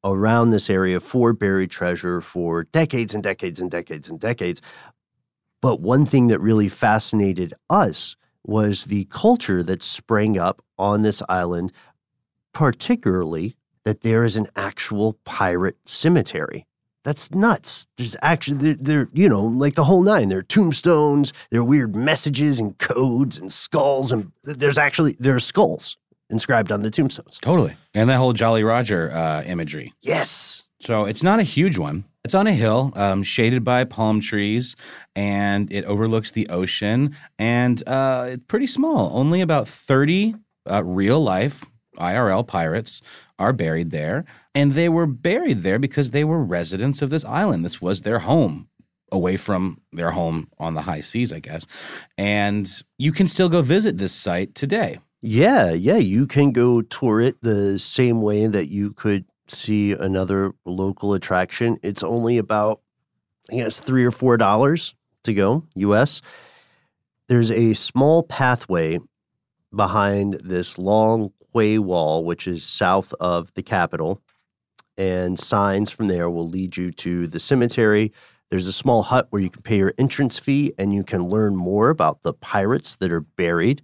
around 0.02 0.50
this 0.50 0.70
area 0.70 0.98
for 0.98 1.34
buried 1.34 1.70
treasure 1.70 2.22
for 2.22 2.64
decades 2.64 3.12
and 3.12 3.22
decades 3.22 3.60
and 3.60 3.70
decades 3.70 4.08
and 4.08 4.18
decades. 4.18 4.62
But 5.60 5.80
one 5.80 6.06
thing 6.06 6.28
that 6.28 6.40
really 6.40 6.70
fascinated 6.70 7.52
us 7.68 8.16
was 8.42 8.86
the 8.86 9.04
culture 9.10 9.62
that 9.64 9.82
sprang 9.82 10.38
up 10.38 10.62
on 10.78 11.02
this 11.02 11.22
island, 11.28 11.72
particularly 12.54 13.54
that 13.84 14.00
there 14.00 14.25
is 14.25 14.36
an 14.36 14.46
actual 14.56 15.18
pirate 15.26 15.76
cemetery. 15.84 16.66
That's 17.04 17.30
nuts. 17.32 17.86
There's 17.98 18.16
actually, 18.22 18.72
there, 18.72 19.10
you 19.12 19.28
know, 19.28 19.42
like 19.42 19.75
the 19.75 19.84
whole 19.84 20.02
nine. 20.02 20.30
There 20.30 20.38
are 20.38 20.42
tombstones, 20.42 21.34
there 21.50 21.60
are 21.60 21.64
weird 21.64 21.94
messages 21.94 22.58
and 22.58 22.78
codes 22.78 23.36
and 23.38 23.52
skulls, 23.52 24.10
and 24.10 24.32
there's 24.42 24.78
actually, 24.78 25.16
there 25.20 25.34
are 25.34 25.40
skulls 25.40 25.98
inscribed 26.30 26.73
on 26.73 26.83
the 26.83 26.90
tombstones. 26.90 27.38
Totally. 27.40 27.75
And 27.95 28.09
that 28.11 28.16
whole 28.16 28.33
Jolly 28.33 28.64
Roger 28.64 29.12
uh, 29.12 29.42
imagery. 29.45 29.92
Yes. 30.00 30.64
So 30.80 31.04
it's 31.04 31.23
not 31.23 31.40
a 31.40 31.45
huge 31.45 31.78
one. 31.78 32.04
It's 32.25 32.35
on 32.35 32.47
a 32.47 32.52
hill, 32.52 32.92
um, 32.97 33.23
shaded 33.23 33.64
by 33.64 33.85
palm 33.85 34.21
trees, 34.21 34.75
and 35.14 35.73
it 35.73 35.85
overlooks 35.85 36.33
the 36.33 36.49
ocean. 36.49 37.14
And 37.38 37.87
uh, 37.87 38.26
it's 38.30 38.45
pretty 38.49 38.66
small. 38.66 39.16
Only 39.16 39.40
about 39.40 39.68
30 39.68 40.35
uh, 40.68 40.83
real 40.85 41.21
life 41.21 41.64
IRL 41.99 42.47
pirates 42.47 43.02
are 43.38 43.52
buried 43.52 43.90
there. 43.90 44.25
And 44.54 44.73
they 44.73 44.88
were 44.88 45.06
buried 45.06 45.62
there 45.62 45.78
because 45.78 46.11
they 46.11 46.25
were 46.25 46.42
residents 46.42 47.02
of 47.02 47.11
this 47.11 47.25
island. 47.25 47.64
This 47.64 47.80
was 47.80 48.02
their 48.02 48.21
home 48.21 48.69
away 49.12 49.36
from 49.36 49.80
their 49.93 50.10
home 50.10 50.49
on 50.58 50.75
the 50.75 50.82
high 50.82 51.00
seas, 51.00 51.32
I 51.32 51.39
guess. 51.39 51.67
And 52.19 52.69
you 52.99 53.12
can 53.12 53.28
still 53.28 53.49
go 53.49 53.62
visit 53.62 53.99
this 53.99 54.12
site 54.12 54.54
today. 54.54 54.99
Yeah, 55.22 55.72
yeah, 55.72 55.96
you 55.96 56.26
can 56.26 56.52
go 56.52 56.82
tour 56.82 57.20
it 57.20 57.40
the 57.42 57.78
same 57.78 58.22
way 58.22 58.46
that 58.46 58.70
you 58.70 58.92
could 58.92 59.24
see 59.48 59.92
another 59.92 60.52
local 60.64 61.14
attraction. 61.14 61.78
It's 61.82 62.02
only 62.02 62.38
about, 62.38 62.80
I 63.50 63.56
guess, 63.56 63.80
three 63.80 64.04
or 64.04 64.10
four 64.10 64.36
dollars 64.36 64.94
to 65.24 65.34
go 65.34 65.64
US. 65.76 66.22
There's 67.28 67.50
a 67.50 67.74
small 67.74 68.22
pathway 68.22 68.98
behind 69.74 70.34
this 70.44 70.78
long 70.78 71.32
quay 71.52 71.78
wall, 71.78 72.24
which 72.24 72.48
is 72.48 72.64
south 72.64 73.14
of 73.20 73.52
the 73.54 73.62
Capitol, 73.62 74.22
and 74.98 75.38
signs 75.38 75.90
from 75.90 76.08
there 76.08 76.30
will 76.30 76.48
lead 76.48 76.76
you 76.76 76.92
to 76.92 77.26
the 77.26 77.40
cemetery. 77.40 78.12
There's 78.50 78.66
a 78.68 78.72
small 78.72 79.02
hut 79.04 79.28
where 79.30 79.42
you 79.42 79.50
can 79.50 79.62
pay 79.62 79.78
your 79.78 79.94
entrance 79.98 80.38
fee 80.38 80.72
and 80.78 80.94
you 80.94 81.04
can 81.04 81.28
learn 81.28 81.56
more 81.56 81.90
about 81.90 82.22
the 82.22 82.34
pirates 82.34 82.96
that 82.96 83.12
are 83.12 83.20
buried 83.22 83.82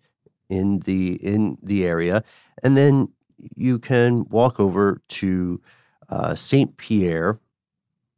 in 0.52 0.80
the 0.80 1.14
in 1.24 1.56
the 1.62 1.86
area, 1.86 2.22
and 2.62 2.76
then 2.76 3.08
you 3.56 3.78
can 3.78 4.24
walk 4.28 4.60
over 4.60 5.00
to 5.08 5.60
uh, 6.08 6.34
Saint 6.34 6.76
Pierre. 6.76 7.40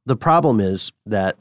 The 0.07 0.16
problem 0.16 0.61
is 0.61 0.92
that 1.07 1.37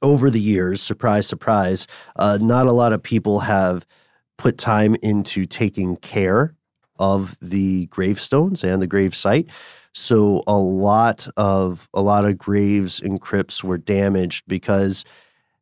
over 0.00 0.30
the 0.30 0.40
years, 0.40 0.82
surprise, 0.82 1.26
surprise, 1.26 1.86
uh, 2.16 2.38
not 2.40 2.66
a 2.66 2.72
lot 2.72 2.92
of 2.92 3.02
people 3.02 3.40
have 3.40 3.86
put 4.38 4.58
time 4.58 4.96
into 5.02 5.46
taking 5.46 5.96
care 5.96 6.56
of 6.98 7.36
the 7.40 7.86
gravestones 7.86 8.64
and 8.64 8.82
the 8.82 8.86
grave 8.86 9.14
site. 9.14 9.48
So 9.94 10.42
a 10.46 10.56
lot 10.56 11.28
of 11.36 11.88
a 11.92 12.00
lot 12.00 12.24
of 12.24 12.38
graves 12.38 13.00
and 13.00 13.20
crypts 13.20 13.62
were 13.62 13.78
damaged 13.78 14.44
because 14.48 15.04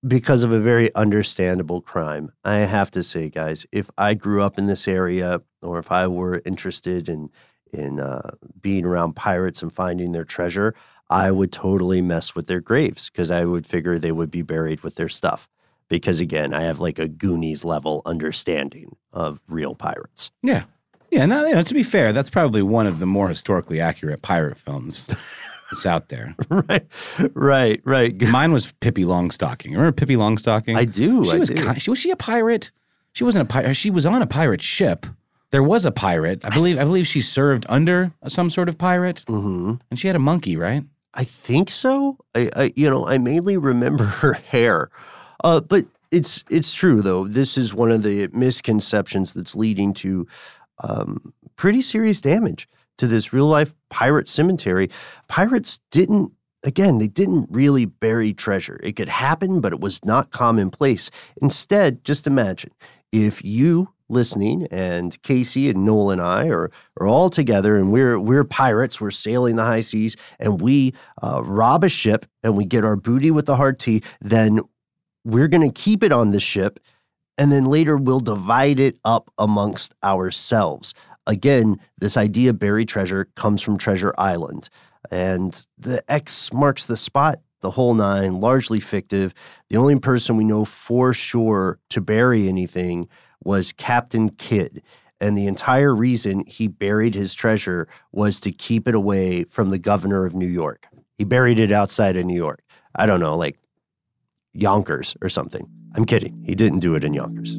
because 0.06 0.42
of 0.42 0.52
a 0.52 0.60
very 0.60 0.94
understandable 0.94 1.80
crime. 1.80 2.32
I 2.44 2.58
have 2.58 2.90
to 2.92 3.02
say, 3.02 3.28
guys, 3.28 3.66
if 3.72 3.90
I 3.98 4.14
grew 4.14 4.42
up 4.42 4.58
in 4.58 4.66
this 4.66 4.88
area 4.88 5.42
or 5.62 5.78
if 5.78 5.92
I 5.92 6.06
were 6.06 6.42
interested 6.44 7.08
in 7.08 7.30
in 7.72 8.00
uh, 8.00 8.32
being 8.60 8.84
around 8.84 9.14
pirates 9.14 9.62
and 9.62 9.72
finding 9.72 10.10
their 10.10 10.24
treasure, 10.24 10.74
I 11.08 11.30
would 11.30 11.52
totally 11.52 12.00
mess 12.00 12.34
with 12.34 12.48
their 12.48 12.60
graves 12.60 13.10
because 13.10 13.30
I 13.30 13.44
would 13.44 13.66
figure 13.66 13.98
they 13.98 14.12
would 14.12 14.30
be 14.30 14.42
buried 14.42 14.82
with 14.82 14.96
their 14.96 15.08
stuff. 15.08 15.48
Because 15.88 16.20
again, 16.20 16.52
I 16.52 16.62
have 16.62 16.80
like 16.80 16.98
a 16.98 17.08
Goonies 17.08 17.64
level 17.64 18.02
understanding 18.06 18.96
of 19.12 19.40
real 19.48 19.74
pirates. 19.74 20.30
Yeah. 20.42 20.64
Yeah. 21.10 21.26
Now, 21.26 21.44
you 21.44 21.54
know, 21.54 21.62
to 21.62 21.74
be 21.74 21.82
fair, 21.82 22.12
that's 22.12 22.30
probably 22.30 22.62
one 22.62 22.86
of 22.86 23.00
the 23.00 23.06
more 23.06 23.28
historically 23.28 23.80
accurate 23.80 24.22
pirate 24.22 24.58
films. 24.58 25.08
It's 25.72 25.86
out 25.86 26.08
there. 26.08 26.34
right, 26.50 26.86
right, 27.34 27.80
right. 27.84 28.20
Mine 28.30 28.52
was 28.52 28.72
Pippi 28.80 29.04
Longstocking. 29.04 29.70
Remember 29.72 29.92
Pippi 29.92 30.16
Longstocking? 30.16 30.76
I 30.76 30.84
do. 30.84 31.24
She 31.24 31.32
I 31.32 31.38
was. 31.38 31.48
do. 31.48 31.74
She, 31.78 31.90
was 31.90 31.98
she 31.98 32.10
a 32.10 32.16
pirate? 32.16 32.70
She 33.12 33.24
wasn't 33.24 33.42
a 33.42 33.52
pirate. 33.52 33.74
She 33.74 33.90
was 33.90 34.06
on 34.06 34.22
a 34.22 34.26
pirate 34.26 34.62
ship. 34.62 35.06
There 35.50 35.62
was 35.62 35.84
a 35.84 35.90
pirate. 35.90 36.46
I 36.46 36.50
believe. 36.50 36.78
I 36.78 36.84
believe 36.84 37.06
she 37.06 37.20
served 37.20 37.66
under 37.68 38.12
some 38.28 38.50
sort 38.50 38.68
of 38.68 38.78
pirate, 38.78 39.24
mm-hmm. 39.26 39.74
and 39.90 39.98
she 39.98 40.06
had 40.06 40.16
a 40.16 40.20
monkey, 40.20 40.56
right? 40.56 40.84
I 41.14 41.24
think 41.24 41.70
so. 41.70 42.18
I, 42.34 42.50
I 42.54 42.72
you 42.76 42.88
know, 42.88 43.06
I 43.06 43.18
mainly 43.18 43.56
remember 43.56 44.04
her 44.22 44.34
hair, 44.34 44.90
uh, 45.42 45.60
but 45.60 45.86
it's 46.10 46.44
it's 46.50 46.72
true 46.72 47.02
though. 47.02 47.26
This 47.26 47.58
is 47.58 47.74
one 47.74 47.90
of 47.90 48.02
the 48.02 48.28
misconceptions 48.28 49.34
that's 49.34 49.56
leading 49.56 49.92
to 49.94 50.26
um, 50.84 51.32
pretty 51.56 51.82
serious 51.82 52.20
damage 52.20 52.68
to 53.00 53.06
this 53.06 53.32
real 53.32 53.46
life 53.46 53.74
pirate 53.88 54.28
cemetery, 54.28 54.88
pirates 55.26 55.80
didn't 55.90 56.32
again, 56.62 56.98
they 56.98 57.08
didn't 57.08 57.46
really 57.50 57.86
bury 57.86 58.34
treasure. 58.34 58.78
It 58.82 58.92
could 58.92 59.08
happen, 59.08 59.60
but 59.60 59.72
it 59.72 59.80
was 59.80 60.04
not 60.04 60.30
commonplace. 60.30 61.10
Instead, 61.40 62.04
just 62.04 62.26
imagine 62.26 62.70
if 63.12 63.42
you 63.42 63.88
listening 64.10 64.66
and 64.70 65.20
Casey 65.22 65.70
and 65.70 65.84
Noel 65.84 66.10
and 66.10 66.20
I 66.20 66.48
are, 66.48 66.70
are 66.98 67.06
all 67.06 67.30
together 67.30 67.76
and 67.76 67.92
we're 67.92 68.18
we're 68.18 68.44
pirates, 68.44 69.00
we're 69.00 69.10
sailing 69.10 69.56
the 69.56 69.64
high 69.64 69.80
seas 69.80 70.16
and 70.38 70.60
we 70.60 70.92
uh, 71.22 71.42
rob 71.42 71.84
a 71.84 71.88
ship 71.88 72.26
and 72.42 72.56
we 72.56 72.64
get 72.64 72.84
our 72.84 72.96
booty 72.96 73.30
with 73.30 73.46
the 73.46 73.56
hard 73.56 73.78
tea, 73.78 74.02
then 74.20 74.60
we're 75.24 75.48
going 75.48 75.66
to 75.66 75.80
keep 75.80 76.02
it 76.02 76.12
on 76.12 76.32
the 76.32 76.40
ship 76.40 76.80
and 77.38 77.50
then 77.50 77.64
later 77.64 77.96
we'll 77.96 78.20
divide 78.20 78.78
it 78.78 78.98
up 79.04 79.32
amongst 79.38 79.94
ourselves. 80.04 80.92
Again, 81.26 81.78
this 81.98 82.16
idea 82.16 82.52
buried 82.52 82.88
treasure 82.88 83.28
comes 83.36 83.62
from 83.62 83.78
Treasure 83.78 84.14
Island. 84.18 84.68
And 85.10 85.66
the 85.78 86.02
X 86.10 86.52
marks 86.52 86.86
the 86.86 86.96
spot 86.96 87.40
the 87.60 87.70
whole 87.70 87.94
nine, 87.94 88.40
largely 88.40 88.80
fictive. 88.80 89.34
The 89.68 89.76
only 89.76 89.98
person 89.98 90.36
we 90.36 90.44
know 90.44 90.64
for 90.64 91.12
sure 91.12 91.78
to 91.90 92.00
bury 92.00 92.48
anything 92.48 93.08
was 93.44 93.72
Captain 93.72 94.30
Kidd. 94.30 94.82
And 95.20 95.36
the 95.36 95.46
entire 95.46 95.94
reason 95.94 96.44
he 96.46 96.68
buried 96.68 97.14
his 97.14 97.34
treasure 97.34 97.86
was 98.12 98.40
to 98.40 98.50
keep 98.50 98.88
it 98.88 98.94
away 98.94 99.44
from 99.44 99.70
the 99.70 99.78
governor 99.78 100.24
of 100.24 100.34
New 100.34 100.46
York. 100.46 100.86
He 101.18 101.24
buried 101.24 101.58
it 101.58 101.72
outside 101.72 102.16
of 102.16 102.24
New 102.24 102.36
York. 102.36 102.62
I 102.94 103.06
don't 103.06 103.20
know, 103.20 103.36
like 103.36 103.58
Yonkers 104.54 105.16
or 105.20 105.28
something. 105.28 105.68
I'm 105.94 106.06
kidding. 106.06 106.42
He 106.46 106.54
didn't 106.54 106.80
do 106.80 106.94
it 106.94 107.04
in 107.04 107.12
Yonkers. 107.12 107.58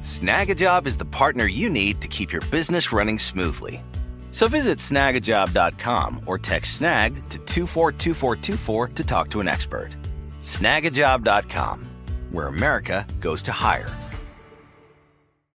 Snagajob 0.00 0.86
is 0.86 0.96
the 0.98 1.04
partner 1.04 1.46
you 1.46 1.70
need 1.70 2.00
to 2.02 2.08
keep 2.08 2.32
your 2.32 2.42
business 2.50 2.92
running 2.92 3.18
smoothly. 3.18 3.82
So 4.30 4.48
visit 4.48 4.78
snagajob.com 4.78 6.22
or 6.26 6.38
text 6.38 6.76
snag 6.76 7.14
to 7.30 7.38
242424 7.38 8.88
to 8.88 9.04
talk 9.04 9.30
to 9.30 9.40
an 9.40 9.48
expert. 9.48 9.96
Snagajob.com, 10.40 11.86
where 12.30 12.48
America 12.48 13.06
goes 13.20 13.42
to 13.44 13.52
hire. 13.52 13.88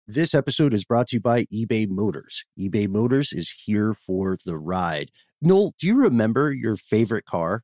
This 0.08 0.34
episode 0.34 0.74
is 0.74 0.86
brought 0.86 1.10
to 1.10 1.18
you 1.18 1.22
by 1.22 1.44
eBay 1.54 1.88
Motors. 1.90 2.46
eBay 2.58 2.88
Motors 2.88 3.34
is 3.34 3.54
here 3.66 3.94
for 3.94 4.38
the 4.46 4.58
ride. 4.58 5.12
Noel, 5.42 5.74
do 5.78 5.86
you 5.86 6.02
remember 6.02 6.52
your 6.52 6.78
favorite 6.78 7.26
car? 7.26 7.64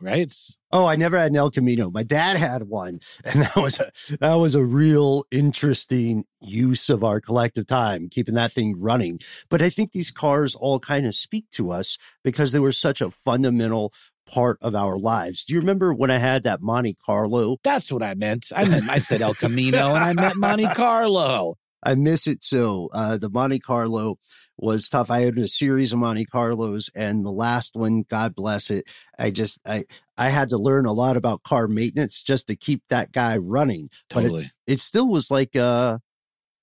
Right? 0.00 0.32
Oh, 0.72 0.86
I 0.86 0.96
never 0.96 1.18
had 1.18 1.30
an 1.30 1.36
El 1.36 1.50
Camino. 1.50 1.90
My 1.90 2.02
dad 2.02 2.36
had 2.36 2.64
one, 2.64 3.00
and 3.24 3.42
that 3.42 3.56
was 3.56 3.80
a 3.80 3.90
that 4.20 4.34
was 4.34 4.54
a 4.54 4.64
real 4.64 5.24
interesting 5.30 6.24
use 6.40 6.88
of 6.88 7.04
our 7.04 7.20
collective 7.20 7.66
time, 7.66 8.08
keeping 8.08 8.34
that 8.34 8.52
thing 8.52 8.74
running. 8.80 9.20
But 9.48 9.62
I 9.62 9.70
think 9.70 9.92
these 9.92 10.10
cars 10.10 10.54
all 10.54 10.80
kind 10.80 11.06
of 11.06 11.14
speak 11.14 11.46
to 11.52 11.70
us 11.70 11.98
because 12.22 12.52
they 12.52 12.60
were 12.60 12.72
such 12.72 13.00
a 13.00 13.10
fundamental 13.10 13.92
part 14.26 14.58
of 14.60 14.74
our 14.74 14.98
lives. 14.98 15.44
Do 15.44 15.54
you 15.54 15.60
remember 15.60 15.94
when 15.94 16.10
I 16.10 16.18
had 16.18 16.42
that 16.42 16.60
Monte 16.60 16.96
Carlo? 17.04 17.58
That's 17.62 17.92
what 17.92 18.02
I 18.02 18.14
meant. 18.14 18.50
I 18.54 18.66
meant 18.66 18.88
I 18.88 18.98
said 18.98 19.22
El 19.22 19.34
Camino, 19.34 19.94
and 19.94 20.04
I 20.04 20.12
meant 20.12 20.36
Monte 20.36 20.66
Carlo. 20.74 21.56
I 21.82 21.94
miss 21.94 22.26
it 22.26 22.42
so. 22.42 22.88
Uh, 22.92 23.16
the 23.16 23.30
Monte 23.30 23.60
Carlo 23.60 24.18
was 24.58 24.88
tough. 24.88 25.10
I 25.10 25.20
had 25.20 25.36
a 25.38 25.48
series 25.48 25.92
of 25.92 25.98
Monte 25.98 26.24
Carlos, 26.26 26.90
and 26.94 27.24
the 27.24 27.32
last 27.32 27.76
one, 27.76 28.04
God 28.08 28.34
bless 28.34 28.70
it, 28.70 28.86
I 29.18 29.30
just 29.30 29.58
I 29.66 29.84
I 30.16 30.30
had 30.30 30.50
to 30.50 30.58
learn 30.58 30.86
a 30.86 30.92
lot 30.92 31.16
about 31.16 31.42
car 31.42 31.68
maintenance 31.68 32.22
just 32.22 32.48
to 32.48 32.56
keep 32.56 32.82
that 32.88 33.12
guy 33.12 33.36
running. 33.36 33.90
But 34.08 34.24
it, 34.24 34.28
Totally. 34.28 34.50
it 34.66 34.80
still 34.80 35.08
was 35.08 35.30
like 35.30 35.54
a 35.54 36.00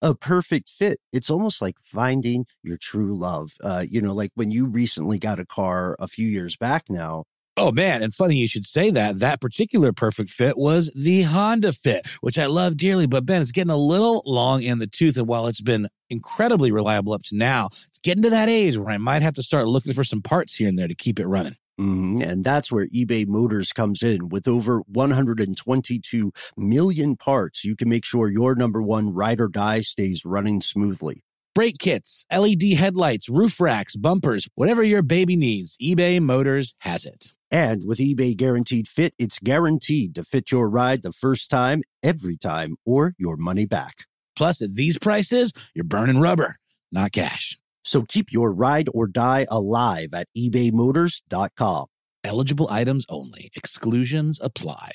a 0.02 0.14
perfect 0.14 0.70
fit. 0.70 1.00
It's 1.12 1.30
almost 1.30 1.62
like 1.62 1.76
finding 1.80 2.46
your 2.62 2.78
true 2.78 3.14
love. 3.14 3.54
Uh, 3.64 3.86
you 3.90 4.02
know, 4.02 4.14
like 4.14 4.32
when 4.36 4.52
you 4.52 4.68
recently 4.68 5.18
got 5.18 5.40
a 5.40 5.46
car 5.46 5.96
a 6.00 6.08
few 6.08 6.28
years 6.28 6.58
back 6.58 6.86
now. 6.90 7.24
Oh 7.56 7.72
man, 7.72 8.02
and 8.02 8.12
funny 8.12 8.38
you 8.38 8.48
should 8.48 8.66
say 8.66 8.90
that. 8.90 9.20
That 9.20 9.40
particular 9.40 9.94
perfect 9.94 10.32
fit 10.32 10.58
was 10.58 10.92
the 10.96 11.22
Honda 11.22 11.72
Fit, 11.72 12.08
which 12.22 12.40
I 12.40 12.48
love 12.48 12.78
dearly. 12.78 13.06
But 13.06 13.28
Ben, 13.28 13.44
it's 13.44 13.52
getting 13.52 13.70
a 13.70 13.78
little 13.78 14.24
long 14.26 14.64
in 14.64 14.80
the 14.80 14.88
tooth, 14.88 15.18
and 15.18 15.28
while 15.28 15.46
it's 15.46 15.62
been 15.62 15.88
incredibly 16.14 16.72
reliable 16.72 17.12
up 17.12 17.24
to 17.24 17.36
now, 17.36 17.68
it's 17.88 18.00
getting 18.00 18.24
to 18.24 18.30
that 18.30 18.48
age 18.48 18.78
where 18.78 18.92
I 18.92 18.98
might 18.98 19.22
have 19.22 19.34
to 19.36 19.44
start 19.44 19.68
looking 19.68 19.94
for 19.94 20.06
some 20.06 20.22
parts 20.22 20.56
here 20.56 20.70
and 20.70 20.80
there 20.80 20.88
to 20.88 20.96
keep 20.96 21.20
it 21.20 21.28
running. 21.28 21.58
Mhm. 21.80 22.24
And 22.24 22.44
that's 22.44 22.72
where 22.72 22.88
eBay 22.88 23.28
Motors 23.28 23.74
comes 23.74 24.04
in. 24.04 24.30
With 24.30 24.48
over 24.48 24.84
122 24.88 26.32
million 26.56 27.18
parts, 27.18 27.66
you 27.66 27.76
can 27.76 27.90
make 27.90 28.06
sure 28.06 28.30
your 28.30 28.56
number 28.56 28.82
one 28.82 29.12
ride 29.14 29.40
or 29.40 29.50
die 29.50 29.82
stays 29.82 30.24
running 30.24 30.62
smoothly. 30.62 31.24
Brake 31.56 31.78
kits, 31.80 32.26
LED 32.32 32.76
headlights, 32.76 33.30
roof 33.30 33.60
racks, 33.60 33.96
bumpers, 33.96 34.48
whatever 34.56 34.82
your 34.84 35.04
baby 35.04 35.36
needs, 35.36 35.78
eBay 35.78 36.20
Motors 36.20 36.74
has 36.80 37.06
it. 37.06 37.34
And 37.52 37.86
with 37.86 38.00
eBay 38.00 38.36
Guaranteed 38.36 38.88
Fit, 38.88 39.14
it's 39.20 39.38
guaranteed 39.38 40.16
to 40.16 40.24
fit 40.24 40.52
your 40.52 40.68
ride 40.68 41.04
the 41.04 41.12
first 41.12 41.52
time, 41.52 41.84
every 42.02 42.38
time, 42.38 42.76
or 42.86 43.14
your 43.20 43.38
money 43.38 43.66
back. 43.68 44.06
Plus, 44.36 44.62
at 44.62 44.76
these 44.76 44.98
prices, 44.98 45.54
you're 45.74 45.84
burning 45.84 46.20
rubber, 46.20 46.56
not 46.92 47.12
cash. 47.12 47.58
So 47.84 48.04
keep 48.08 48.32
your 48.32 48.52
ride 48.52 48.90
or 48.94 49.08
die 49.08 49.46
alive 49.50 50.10
at 50.14 50.28
ebaymotors.com. 50.38 51.86
Eligible 52.24 52.68
items 52.70 53.06
only. 53.10 53.52
Exclusions 53.56 54.40
apply. 54.42 54.92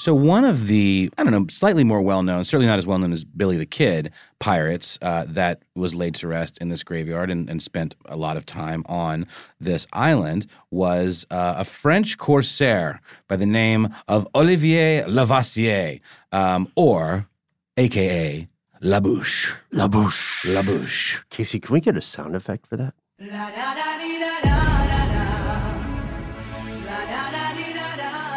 So 0.00 0.14
one 0.14 0.46
of 0.46 0.66
the, 0.66 1.10
I 1.18 1.24
don't 1.24 1.32
know, 1.32 1.46
slightly 1.50 1.84
more 1.84 2.00
well-known, 2.00 2.46
certainly 2.46 2.66
not 2.66 2.78
as 2.78 2.86
well-known 2.86 3.12
as 3.12 3.22
Billy 3.22 3.58
the 3.58 3.66
Kid, 3.66 4.10
pirates 4.38 4.98
uh, 5.02 5.26
that 5.28 5.60
was 5.74 5.94
laid 5.94 6.14
to 6.14 6.26
rest 6.26 6.56
in 6.56 6.70
this 6.70 6.82
graveyard 6.82 7.30
and, 7.30 7.50
and 7.50 7.62
spent 7.62 7.94
a 8.06 8.16
lot 8.16 8.38
of 8.38 8.46
time 8.46 8.82
on 8.88 9.26
this 9.60 9.86
island 9.92 10.46
was 10.70 11.26
uh, 11.30 11.56
a 11.58 11.66
French 11.66 12.16
corsair 12.16 13.02
by 13.28 13.36
the 13.36 13.44
name 13.44 13.94
of 14.08 14.26
Olivier 14.34 15.04
Levasseur, 15.04 15.98
um, 16.32 16.72
or 16.76 17.28
AKA 17.76 18.48
La 18.80 19.00
Bouche. 19.00 19.54
La 19.70 19.86
bouche. 19.86 20.46
La 20.46 20.62
Bouche. 20.62 21.22
Casey, 21.28 21.60
can 21.60 21.74
we 21.74 21.80
get 21.80 21.94
a 21.94 22.00
sound 22.00 22.34
effect 22.34 22.66
for 22.66 22.78
that? 22.78 22.94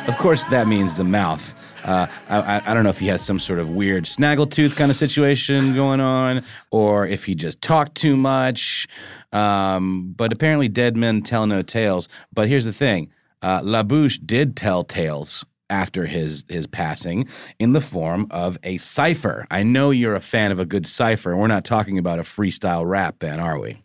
Of 0.07 0.17
course, 0.17 0.43
that 0.45 0.67
means 0.67 0.93
the 0.93 1.03
mouth. 1.05 1.55
Uh, 1.87 2.07
I, 2.29 2.61
I- 2.65 2.73
don't 2.73 2.83
know 2.83 2.89
if 2.89 2.99
he 2.99 3.07
has 3.07 3.21
some 3.21 3.39
sort 3.39 3.59
of 3.59 3.69
weird 3.69 4.03
snaggletooth 4.05 4.75
kind 4.75 4.91
of 4.91 4.97
situation 4.97 5.73
going 5.75 5.99
on, 6.01 6.43
or 6.71 7.07
if 7.07 7.25
he 7.25 7.35
just 7.35 7.61
talked 7.61 7.95
too 7.95 8.15
much. 8.17 8.87
Um, 9.31 10.13
but 10.15 10.31
apparently, 10.33 10.67
dead 10.67 10.95
men 10.97 11.21
tell 11.21 11.47
no 11.47 11.61
tales. 11.61 12.09
But 12.33 12.47
here's 12.49 12.65
the 12.65 12.73
thing: 12.73 13.11
uh, 13.41 13.61
Labouche 13.61 14.19
did 14.25 14.55
tell 14.57 14.83
tales 14.83 15.45
after 15.69 16.05
his 16.05 16.43
his 16.49 16.67
passing 16.67 17.27
in 17.59 17.71
the 17.73 17.81
form 17.81 18.27
of 18.29 18.57
a 18.63 18.77
cipher. 18.77 19.47
I 19.51 19.63
know 19.63 19.89
you're 19.91 20.15
a 20.15 20.21
fan 20.21 20.51
of 20.51 20.59
a 20.59 20.65
good 20.65 20.85
cipher. 20.85 21.35
We're 21.35 21.47
not 21.47 21.63
talking 21.65 21.97
about 21.97 22.19
a 22.19 22.23
freestyle 22.23 22.85
rap, 22.87 23.19
Ben, 23.19 23.39
are 23.39 23.57
we? 23.59 23.81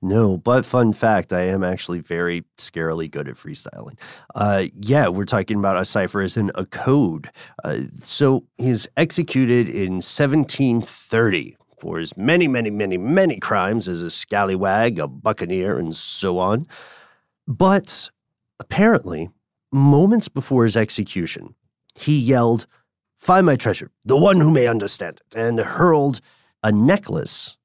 No, 0.00 0.38
but 0.38 0.64
fun 0.64 0.92
fact, 0.92 1.32
I 1.32 1.42
am 1.42 1.62
actually 1.62 2.00
very 2.00 2.44
scarily 2.58 3.10
good 3.10 3.28
at 3.28 3.36
freestyling. 3.36 3.98
Uh, 4.34 4.66
yeah, 4.80 5.08
we're 5.08 5.24
talking 5.24 5.58
about 5.58 5.76
a 5.76 5.84
cipher 5.84 6.20
as 6.20 6.36
in 6.36 6.50
a 6.54 6.66
code. 6.66 7.30
Uh, 7.64 7.80
so 8.02 8.44
he's 8.58 8.86
executed 8.96 9.68
in 9.68 9.94
1730 9.94 11.56
for 11.78 11.98
his 11.98 12.16
many, 12.16 12.46
many, 12.46 12.70
many, 12.70 12.96
many 12.96 13.40
crimes 13.40 13.88
as 13.88 14.02
a 14.02 14.10
scallywag, 14.10 14.98
a 14.98 15.08
buccaneer, 15.08 15.78
and 15.78 15.96
so 15.96 16.38
on. 16.38 16.66
But 17.48 18.08
apparently, 18.60 19.30
moments 19.72 20.28
before 20.28 20.64
his 20.64 20.76
execution, 20.76 21.54
he 21.94 22.18
yelled, 22.18 22.66
Find 23.18 23.46
my 23.46 23.56
treasure, 23.56 23.90
the 24.04 24.16
one 24.16 24.40
who 24.40 24.50
may 24.50 24.66
understand 24.66 25.20
it, 25.20 25.36
and 25.38 25.58
hurled 25.58 26.20
a 26.62 26.72
necklace 26.72 27.56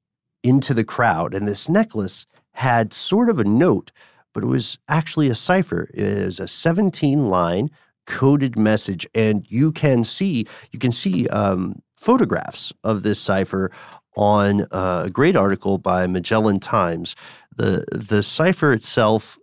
into 0.42 0.74
the 0.74 0.84
crowd. 0.84 1.34
And 1.34 1.46
this 1.46 1.68
necklace 1.68 2.26
had 2.52 2.92
sort 2.92 3.28
of 3.28 3.38
a 3.38 3.44
note, 3.44 3.92
but 4.34 4.42
it 4.42 4.46
was 4.46 4.78
actually 4.88 5.28
a 5.28 5.34
cipher. 5.34 5.88
It 5.94 6.00
is 6.00 6.40
a 6.40 6.48
17 6.48 7.28
line 7.28 7.70
coded 8.06 8.58
message. 8.58 9.06
And 9.14 9.46
you 9.50 9.72
can 9.72 10.04
see, 10.04 10.46
you 10.72 10.78
can 10.78 10.92
see 10.92 11.28
um, 11.28 11.82
photographs 11.96 12.72
of 12.82 13.02
this 13.02 13.20
cipher 13.20 13.70
on 14.16 14.62
uh, 14.72 15.04
a 15.06 15.10
great 15.10 15.36
article 15.36 15.78
by 15.78 16.06
Magellan 16.06 16.58
Times. 16.58 17.14
The 17.54 17.84
the 17.92 18.22
cipher 18.22 18.72
itself 18.72 19.38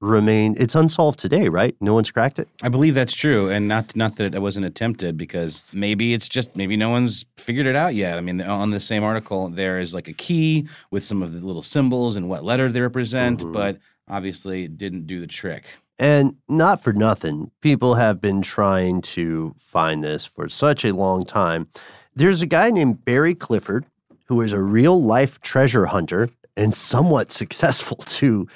remain 0.00 0.54
it's 0.58 0.74
unsolved 0.74 1.18
today, 1.18 1.48
right? 1.48 1.74
No 1.80 1.94
one's 1.94 2.10
cracked 2.10 2.38
it. 2.38 2.48
I 2.62 2.68
believe 2.68 2.94
that's 2.94 3.14
true, 3.14 3.48
and 3.50 3.66
not 3.68 3.94
not 3.96 4.16
that 4.16 4.34
it 4.34 4.40
wasn't 4.42 4.66
attempted 4.66 5.16
because 5.16 5.62
maybe 5.72 6.14
it's 6.14 6.28
just 6.28 6.56
maybe 6.56 6.76
no 6.76 6.90
one's 6.90 7.24
figured 7.36 7.66
it 7.66 7.76
out 7.76 7.94
yet. 7.94 8.18
I 8.18 8.20
mean, 8.20 8.40
on 8.40 8.70
the 8.70 8.80
same 8.80 9.02
article, 9.04 9.48
there 9.48 9.78
is 9.78 9.94
like 9.94 10.08
a 10.08 10.12
key 10.12 10.68
with 10.90 11.02
some 11.04 11.22
of 11.22 11.32
the 11.32 11.44
little 11.46 11.62
symbols 11.62 12.16
and 12.16 12.28
what 12.28 12.44
letter 12.44 12.70
they 12.70 12.80
represent, 12.80 13.40
Mhm. 13.40 13.52
but 13.52 13.78
obviously 14.08 14.64
it 14.64 14.78
didn't 14.78 15.06
do 15.06 15.20
the 15.20 15.26
trick. 15.26 15.64
And 15.98 16.36
not 16.48 16.80
for 16.82 16.92
nothing, 16.92 17.50
people 17.60 17.94
have 17.96 18.20
been 18.20 18.40
trying 18.40 19.00
to 19.02 19.52
find 19.58 20.02
this 20.02 20.24
for 20.24 20.48
such 20.48 20.84
a 20.84 20.92
long 20.94 21.24
time. 21.24 21.66
There's 22.14 22.40
a 22.40 22.46
guy 22.46 22.70
named 22.70 23.04
Barry 23.04 23.34
Clifford 23.34 23.84
who 24.26 24.40
is 24.42 24.52
a 24.52 24.60
real 24.62 25.02
life 25.02 25.40
treasure 25.40 25.86
hunter 25.86 26.28
and 26.56 26.72
somewhat 26.72 27.32
successful 27.42 27.96
too. 27.96 28.46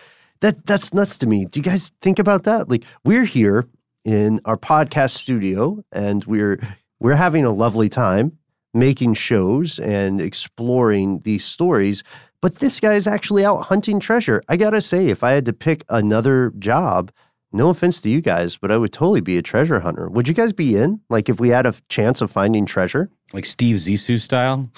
That 0.42 0.66
that's 0.66 0.92
nuts 0.92 1.18
to 1.18 1.26
me. 1.26 1.44
Do 1.44 1.60
you 1.60 1.64
guys 1.64 1.92
think 2.02 2.18
about 2.18 2.42
that? 2.44 2.68
Like 2.68 2.84
we're 3.04 3.24
here 3.24 3.66
in 4.04 4.40
our 4.44 4.56
podcast 4.56 5.12
studio 5.12 5.84
and 5.92 6.24
we're 6.24 6.60
we're 6.98 7.14
having 7.14 7.44
a 7.44 7.52
lovely 7.52 7.88
time 7.88 8.36
making 8.74 9.14
shows 9.14 9.78
and 9.78 10.20
exploring 10.20 11.20
these 11.20 11.44
stories, 11.44 12.02
but 12.40 12.56
this 12.56 12.80
guy 12.80 12.94
is 12.94 13.06
actually 13.06 13.44
out 13.44 13.62
hunting 13.62 14.00
treasure. 14.00 14.42
I 14.48 14.56
got 14.56 14.70
to 14.70 14.80
say 14.80 15.08
if 15.08 15.22
I 15.22 15.30
had 15.30 15.44
to 15.44 15.52
pick 15.52 15.84
another 15.90 16.52
job, 16.58 17.12
no 17.52 17.68
offense 17.68 18.00
to 18.00 18.08
you 18.08 18.20
guys, 18.20 18.56
but 18.56 18.72
I 18.72 18.78
would 18.78 18.92
totally 18.92 19.20
be 19.20 19.38
a 19.38 19.42
treasure 19.42 19.78
hunter. 19.78 20.08
Would 20.08 20.26
you 20.26 20.34
guys 20.34 20.52
be 20.52 20.74
in? 20.74 21.00
Like 21.08 21.28
if 21.28 21.38
we 21.38 21.50
had 21.50 21.66
a 21.66 21.74
chance 21.88 22.20
of 22.20 22.30
finding 22.30 22.66
treasure? 22.66 23.10
Like 23.32 23.44
Steve 23.44 23.76
Zissou 23.76 24.18
style. 24.18 24.70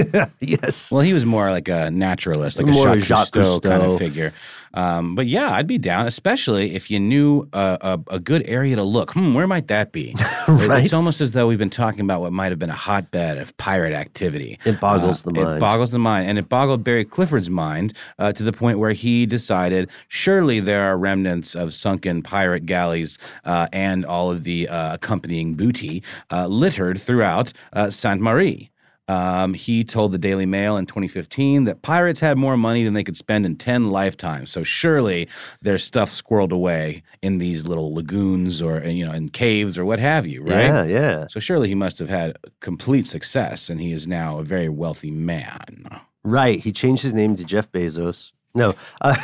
yes. 0.40 0.90
Well, 0.90 1.02
he 1.02 1.12
was 1.12 1.24
more 1.24 1.50
like 1.50 1.68
a 1.68 1.90
naturalist, 1.90 2.58
like 2.58 2.66
More 2.66 2.88
a 2.94 3.00
Jacques, 3.00 3.34
Jacques 3.34 3.34
Cousteau, 3.34 3.62
kind 3.62 3.82
of 3.82 3.98
figure. 3.98 4.32
Um, 4.74 5.14
but 5.14 5.26
yeah, 5.26 5.52
I'd 5.52 5.66
be 5.66 5.76
down, 5.76 6.06
especially 6.06 6.74
if 6.74 6.90
you 6.90 6.98
knew 6.98 7.46
a, 7.52 7.76
a, 8.08 8.14
a 8.14 8.18
good 8.18 8.42
area 8.46 8.74
to 8.76 8.82
look. 8.82 9.12
Hmm, 9.12 9.34
where 9.34 9.46
might 9.46 9.68
that 9.68 9.92
be? 9.92 10.14
Right. 10.48 10.84
It's 10.84 10.92
almost 10.92 11.20
as 11.20 11.30
though 11.30 11.46
we've 11.46 11.58
been 11.58 11.70
talking 11.70 12.00
about 12.00 12.20
what 12.20 12.32
might 12.32 12.50
have 12.50 12.58
been 12.58 12.68
a 12.68 12.74
hotbed 12.74 13.38
of 13.38 13.56
pirate 13.58 13.94
activity. 13.94 14.58
It 14.66 14.80
boggles 14.80 15.24
Uh, 15.24 15.30
the 15.30 15.40
mind. 15.40 15.56
It 15.56 15.60
boggles 15.60 15.90
the 15.92 15.98
mind, 16.00 16.28
and 16.28 16.36
it 16.38 16.48
boggled 16.48 16.82
Barry 16.84 17.04
Clifford's 17.04 17.48
mind 17.48 17.92
uh, 18.18 18.32
to 18.32 18.42
the 18.42 18.52
point 18.52 18.78
where 18.80 18.90
he 18.92 19.24
decided 19.24 19.88
surely 20.08 20.58
there 20.60 20.82
are 20.82 20.98
remnants 20.98 21.54
of 21.54 21.72
sunken 21.72 22.22
pirate 22.22 22.66
galleys 22.66 23.18
uh, 23.44 23.68
and 23.72 24.04
all 24.04 24.30
of 24.32 24.42
the 24.44 24.68
uh, 24.68 24.94
accompanying 24.94 25.54
booty 25.54 26.02
uh, 26.32 26.46
littered 26.48 27.00
throughout 27.00 27.52
uh, 27.72 27.88
Sainte 27.88 28.20
Marie. 28.20 28.70
Um, 29.08 29.54
he 29.54 29.84
told 29.84 30.12
the 30.12 30.18
Daily 30.18 30.46
Mail 30.46 30.76
in 30.76 30.86
2015 30.86 31.64
that 31.64 31.82
pirates 31.82 32.20
had 32.20 32.38
more 32.38 32.56
money 32.56 32.84
than 32.84 32.94
they 32.94 33.04
could 33.04 33.16
spend 33.16 33.44
in 33.44 33.56
10 33.56 33.90
lifetimes. 33.90 34.50
So 34.50 34.62
surely 34.62 35.28
there's 35.60 35.84
stuff 35.84 36.08
squirreled 36.08 36.52
away 36.52 37.02
in 37.20 37.38
these 37.38 37.66
little 37.66 37.94
lagoons 37.94 38.62
or 38.62 38.82
you 38.84 39.04
know 39.04 39.12
in 39.12 39.28
caves 39.28 39.76
or 39.76 39.84
what 39.84 39.98
have 39.98 40.26
you, 40.26 40.42
right? 40.42 40.66
Yeah, 40.66 40.84
yeah. 40.84 41.26
So 41.28 41.40
surely 41.40 41.68
he 41.68 41.74
must 41.74 41.98
have 41.98 42.08
had 42.08 42.36
complete 42.60 43.06
success, 43.06 43.68
and 43.68 43.80
he 43.80 43.92
is 43.92 44.06
now 44.06 44.38
a 44.38 44.44
very 44.44 44.68
wealthy 44.68 45.10
man. 45.10 46.00
Right. 46.24 46.60
He 46.60 46.72
changed 46.72 47.02
his 47.02 47.14
name 47.14 47.36
to 47.36 47.44
Jeff 47.44 47.70
Bezos. 47.72 48.32
No, 48.54 48.74
uh, 49.00 49.16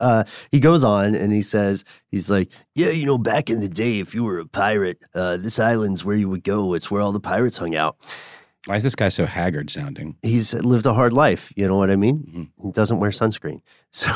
uh, 0.00 0.24
he 0.50 0.58
goes 0.58 0.82
on 0.82 1.14
and 1.14 1.32
he 1.32 1.42
says, 1.42 1.84
he's 2.10 2.28
like, 2.28 2.50
yeah, 2.74 2.90
you 2.90 3.06
know, 3.06 3.16
back 3.16 3.48
in 3.48 3.60
the 3.60 3.68
day, 3.68 4.00
if 4.00 4.12
you 4.12 4.24
were 4.24 4.40
a 4.40 4.46
pirate, 4.46 4.98
uh, 5.14 5.36
this 5.36 5.60
island's 5.60 6.04
where 6.04 6.16
you 6.16 6.28
would 6.28 6.42
go. 6.42 6.74
It's 6.74 6.90
where 6.90 7.00
all 7.00 7.12
the 7.12 7.20
pirates 7.20 7.56
hung 7.56 7.76
out. 7.76 7.96
Why 8.66 8.76
is 8.76 8.82
this 8.82 8.94
guy 8.96 9.08
so 9.08 9.26
haggard 9.26 9.70
sounding? 9.70 10.16
He's 10.22 10.52
lived 10.54 10.86
a 10.86 10.92
hard 10.94 11.12
life. 11.12 11.52
You 11.56 11.66
know 11.68 11.76
what 11.78 11.90
I 11.90 11.96
mean? 11.96 12.50
Mhm. 12.58 12.64
He 12.66 12.72
doesn't 12.72 12.98
wear 13.00 13.10
sunscreen. 13.10 13.60
So 13.92 14.10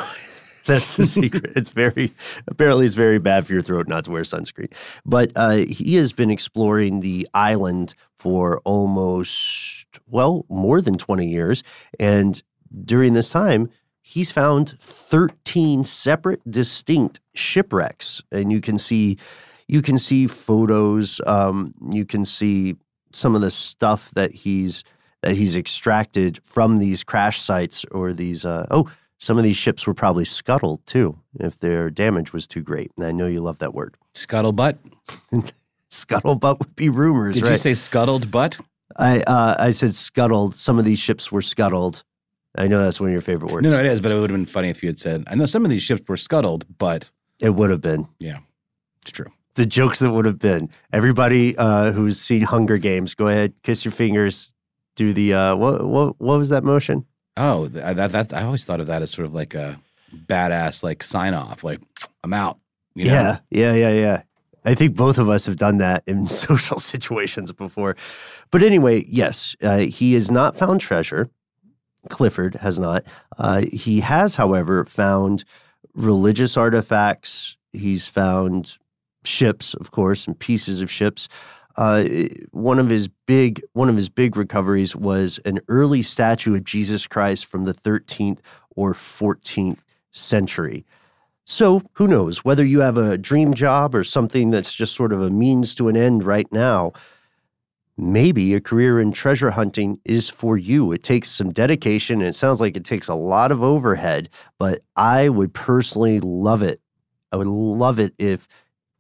that's 0.75 0.97
the 0.97 1.07
secret. 1.07 1.53
It's 1.57 1.71
very, 1.71 2.13
apparently, 2.47 2.85
it's 2.85 2.95
very 2.95 3.19
bad 3.19 3.47
for 3.47 3.55
your 3.55 3.63
throat 3.63 3.89
not 3.89 4.05
to 4.05 4.11
wear 4.11 4.23
sunscreen. 4.23 4.71
But 5.07 5.33
uh, 5.35 5.57
he 5.69 5.95
has 5.97 6.13
been 6.13 6.31
exploring 6.31 7.01
the 7.01 7.27
island 7.33 7.95
for 8.19 8.61
almost, 8.67 9.87
well, 10.07 10.45
more 10.51 10.83
than 10.83 10.99
20 10.99 11.27
years. 11.27 11.63
And 11.99 12.41
during 12.85 13.15
this 13.15 13.31
time, 13.31 13.71
he's 14.03 14.31
found 14.31 14.77
13 14.81 15.85
separate, 15.85 16.43
distinct 16.49 17.21
shipwrecks. 17.35 18.23
And 18.31 18.53
you 18.53 18.61
can 18.61 18.79
see, 18.79 19.19
you 19.67 19.81
can 19.81 19.99
see 19.99 20.27
photos. 20.27 21.21
Um, 21.27 21.75
you 21.91 22.05
can 22.05 22.25
see 22.27 22.77
some 23.13 23.35
of 23.35 23.41
the 23.41 23.51
stuff 23.51 24.11
that 24.15 24.33
he's 24.33 24.85
that 25.23 25.37
he's 25.37 25.55
extracted 25.57 26.41
from 26.45 26.79
these 26.79 27.05
crash 27.05 27.41
sites 27.41 27.85
or 27.91 28.13
these. 28.13 28.45
Uh, 28.45 28.67
oh, 28.71 28.91
some 29.19 29.37
of 29.37 29.45
these 29.45 29.57
ships 29.57 29.87
were 29.87 29.93
probably 29.95 30.25
scuttled 30.25 30.85
too, 30.87 31.19
if 31.39 31.59
their 31.61 31.91
damage 31.91 32.33
was 32.33 32.47
too 32.47 32.63
great. 32.63 32.91
And 32.97 33.05
I 33.07 33.13
know 33.13 33.27
you 33.27 33.41
love 33.41 33.59
that 33.59 33.75
word. 33.75 33.97
Scuttlebutt? 34.15 34.79
Scuttlebutt 35.91 36.59
would 36.61 36.77
be 36.77 36.89
rumors, 36.89 37.35
Did 37.35 37.45
right? 37.45 37.53
you 37.53 37.59
say 37.59 37.75
scuttled 37.75 38.31
butt? 38.31 38.59
I 38.97 39.21
uh, 39.23 39.57
I 39.59 39.71
said 39.73 39.95
scuttled. 39.95 40.55
Some 40.55 40.79
of 40.79 40.85
these 40.85 40.99
ships 40.99 41.31
were 41.33 41.43
scuttled. 41.43 42.03
I 42.57 42.67
know 42.67 42.83
that's 42.83 42.99
one 43.01 43.09
of 43.11 43.13
your 43.13 43.21
favorite 43.21 43.53
words. 43.53 43.63
No, 43.65 43.71
no, 43.71 43.79
it 43.79 43.87
is, 43.87 44.01
but 44.01 44.11
it 44.11 44.19
would 44.19 44.31
have 44.31 44.37
been 44.39 44.47
funny 44.47 44.71
if 44.71 44.83
you 44.83 44.89
had 44.89 44.99
said, 44.99 45.23
I 45.29 45.37
know 45.37 45.47
some 45.47 45.65
of 45.65 45.71
these 45.71 45.83
ships 45.83 46.03
were 46.09 46.17
scuttled, 46.17 46.65
but 46.79 47.11
It 47.41 47.51
would 47.51 47.71
have 47.71 47.81
been 47.81 48.09
Yeah. 48.19 48.39
it's 49.03 49.13
true. 49.13 49.31
The 49.61 49.67
jokes 49.67 49.99
that 49.99 50.11
would 50.11 50.25
have 50.25 50.39
been. 50.39 50.71
Everybody 50.91 51.55
uh, 51.59 51.93
who's 51.93 52.19
seen 52.19 52.41
Hunger 52.41 52.79
Games, 52.79 53.15
go 53.15 53.29
ahead, 53.29 53.53
kiss 53.63 53.85
your 53.85 53.93
fingers, 53.93 54.51
do 54.97 55.13
the 55.13 55.35
uh, 55.35 55.55
what 55.55 55.85
what 55.87 56.19
what 56.19 56.39
was 56.39 56.49
that 56.49 56.65
motion? 56.65 57.05
Oh, 57.37 57.69
th- 57.69 57.97
that, 57.97 58.11
that's, 58.11 58.33
I 58.33 58.43
always 58.43 58.65
thought 58.65 58.81
of 58.81 58.87
that 58.87 59.03
as 59.03 59.11
sort 59.11 59.27
of 59.27 59.35
like 59.35 59.55
a 59.55 59.79
badass, 60.27 60.83
like 60.83 61.03
sign 61.03 61.35
off, 61.35 61.63
like, 61.63 61.81
I'm 62.25 62.33
out. 62.33 62.59
You 62.95 63.05
know? 63.05 63.13
Yeah, 63.13 63.39
yeah, 63.51 63.75
yeah, 63.75 63.91
yeah. 63.91 64.23
I 64.65 64.75
think 64.75 64.97
both 64.97 65.19
of 65.19 65.29
us 65.29 65.45
have 65.45 65.57
done 65.57 65.77
that 65.79 66.05
in 66.07 66.27
social 66.49 66.79
situations 66.79 67.53
before. 67.53 67.97
But 68.51 68.63
anyway, 68.63 69.05
yes, 69.09 69.55
uh, 69.63 69.79
he 69.79 70.15
has 70.15 70.31
not 70.31 70.57
found 70.57 70.81
treasure. 70.81 71.27
Clifford 72.09 72.55
has 72.57 72.79
not. 72.79 73.05
Uh, 73.37 73.65
he 73.71 74.01
has, 74.01 74.37
however, 74.37 74.87
found 74.87 75.45
religious 75.95 76.57
artifacts. 76.57 77.59
He's 77.73 78.07
found 78.09 78.79
ships, 79.25 79.75
of 79.75 79.91
course, 79.91 80.27
and 80.27 80.39
pieces 80.39 80.81
of 80.81 80.91
ships. 80.91 81.29
Uh, 81.77 82.05
one 82.51 82.79
of 82.79 82.89
his 82.89 83.09
big 83.27 83.63
one 83.73 83.89
of 83.89 83.97
his 83.97 84.09
big 84.09 84.37
recoveries 84.37 84.97
was 84.97 85.39
an 85.45 85.61
early 85.69 86.03
statue 86.03 86.55
of 86.57 86.65
Jesus 86.65 87.07
Christ 87.07 87.47
from 87.47 87.65
the 87.65 87.75
13th 87.75 88.41
or 88.77 88.93
14th 88.93 89.79
century. 90.11 90.85
So 91.45 91.83
who 91.95 92.07
knows 92.07 92.45
whether 92.45 92.65
you 92.65 92.81
have 92.81 92.97
a 92.97 93.19
dream 93.19 93.55
job 93.55 93.95
or 93.95 94.05
something 94.05 94.51
that's 94.51 94.73
just 94.73 94.95
sort 94.95 95.13
of 95.13 95.21
a 95.21 95.31
means 95.31 95.75
to 95.77 95.89
an 95.89 95.97
end 95.97 96.25
right 96.25 96.51
now. 96.53 96.93
Maybe 97.97 98.55
a 98.55 98.61
career 98.61 99.01
in 99.01 99.13
treasure 99.13 99.51
hunting 99.51 100.01
is 100.05 100.29
for 100.29 100.57
you. 100.57 100.93
It 100.93 101.03
takes 101.03 101.29
some 101.29 101.53
dedication 101.53 102.21
and 102.21 102.29
it 102.29 102.35
sounds 102.35 102.61
like 102.61 102.77
it 102.77 102.85
takes 102.85 103.09
a 103.09 103.15
lot 103.15 103.53
of 103.53 103.63
overhead, 103.63 104.31
but 104.59 104.83
I 104.97 105.29
would 105.29 105.53
personally 105.53 106.21
love 106.21 106.63
it. 106.63 106.81
I 107.33 107.37
would 107.37 107.47
love 107.47 107.99
it 107.99 108.15
if 108.19 108.49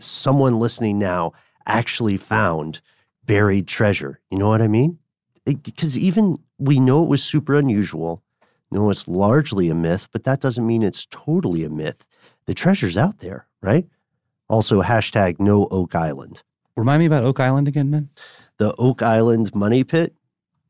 someone 0.00 0.58
listening 0.58 0.98
now 0.98 1.32
actually 1.66 2.16
found 2.16 2.80
buried 3.24 3.68
treasure. 3.68 4.20
You 4.30 4.38
know 4.38 4.48
what 4.48 4.62
I 4.62 4.68
mean? 4.68 4.98
Because 5.44 5.96
even 5.96 6.38
we 6.58 6.80
know 6.80 7.02
it 7.02 7.08
was 7.08 7.22
super 7.22 7.56
unusual. 7.56 8.22
No, 8.70 8.90
it's 8.90 9.08
largely 9.08 9.68
a 9.68 9.74
myth, 9.74 10.08
but 10.12 10.24
that 10.24 10.40
doesn't 10.40 10.66
mean 10.66 10.82
it's 10.82 11.06
totally 11.10 11.64
a 11.64 11.70
myth. 11.70 12.06
The 12.46 12.54
treasure's 12.54 12.96
out 12.96 13.18
there, 13.18 13.46
right? 13.62 13.86
Also, 14.48 14.82
hashtag 14.82 15.40
no 15.40 15.66
Oak 15.70 15.94
Island. 15.94 16.42
Remind 16.76 17.00
me 17.00 17.06
about 17.06 17.24
Oak 17.24 17.40
Island 17.40 17.68
again, 17.68 17.90
man. 17.90 18.10
The 18.58 18.74
Oak 18.76 19.02
Island 19.02 19.54
money 19.54 19.84
pit, 19.84 20.14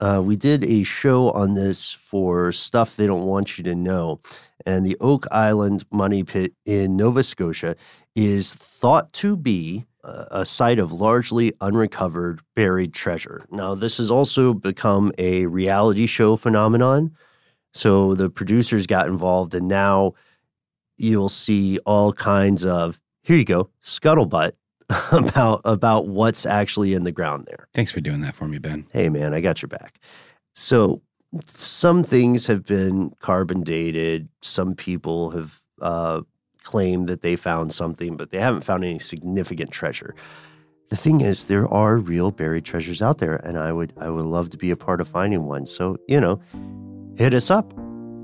Uh, 0.00 0.22
we 0.24 0.34
did 0.34 0.64
a 0.64 0.82
show 0.82 1.30
on 1.32 1.52
this 1.54 1.92
for 1.92 2.52
stuff 2.52 2.96
they 2.96 3.06
don't 3.06 3.26
want 3.26 3.58
you 3.58 3.64
to 3.64 3.74
know. 3.74 4.18
And 4.64 4.84
the 4.86 4.96
Oak 5.00 5.26
Island 5.30 5.84
Money 5.92 6.24
Pit 6.24 6.54
in 6.64 6.96
Nova 6.96 7.22
Scotia 7.22 7.76
is 8.14 8.54
thought 8.54 9.12
to 9.14 9.36
be 9.36 9.86
a 10.02 10.44
site 10.44 10.78
of 10.78 10.92
largely 10.92 11.52
unrecovered 11.60 12.40
buried 12.56 12.94
treasure. 12.94 13.44
Now, 13.50 13.74
this 13.74 13.98
has 13.98 14.10
also 14.10 14.54
become 14.54 15.12
a 15.18 15.46
reality 15.46 16.06
show 16.06 16.36
phenomenon. 16.36 17.14
So 17.74 18.14
the 18.14 18.30
producers 18.30 18.86
got 18.86 19.08
involved, 19.08 19.54
and 19.54 19.68
now 19.68 20.14
you'll 20.96 21.28
see 21.28 21.78
all 21.86 22.12
kinds 22.12 22.64
of 22.64 23.00
here 23.22 23.36
you 23.36 23.44
go 23.44 23.70
scuttlebutt 23.82 24.52
about 25.12 25.60
about 25.64 26.08
what's 26.08 26.46
actually 26.46 26.94
in 26.94 27.04
the 27.04 27.12
ground 27.12 27.46
there. 27.46 27.68
Thanks 27.74 27.92
for 27.92 28.00
doing 28.00 28.22
that 28.22 28.34
for 28.34 28.48
me, 28.48 28.58
Ben. 28.58 28.86
Hey, 28.90 29.08
man, 29.08 29.34
I 29.34 29.40
got 29.40 29.62
your 29.62 29.68
back. 29.68 30.00
So, 30.54 31.02
some 31.44 32.02
things 32.02 32.46
have 32.46 32.64
been 32.64 33.12
carbon 33.20 33.62
dated. 33.62 34.28
Some 34.42 34.74
people 34.74 35.30
have 35.30 35.62
uh, 35.80 36.22
claimed 36.70 37.08
that 37.08 37.22
they 37.22 37.34
found 37.34 37.72
something, 37.72 38.16
but 38.16 38.30
they 38.30 38.38
haven't 38.38 38.60
found 38.60 38.84
any 38.84 39.00
significant 39.00 39.72
treasure. 39.72 40.14
The 40.88 40.96
thing 40.96 41.20
is, 41.20 41.46
there 41.46 41.66
are 41.66 41.98
real 41.98 42.30
buried 42.30 42.64
treasures 42.64 43.02
out 43.02 43.18
there, 43.18 43.36
and 43.36 43.58
I 43.58 43.72
would 43.72 43.92
I 43.98 44.08
would 44.08 44.24
love 44.24 44.50
to 44.50 44.56
be 44.56 44.70
a 44.70 44.76
part 44.76 45.00
of 45.00 45.08
finding 45.08 45.46
one. 45.46 45.66
So, 45.66 45.96
you 46.06 46.20
know, 46.20 46.40
hit 47.16 47.34
us 47.34 47.50
up. 47.50 47.72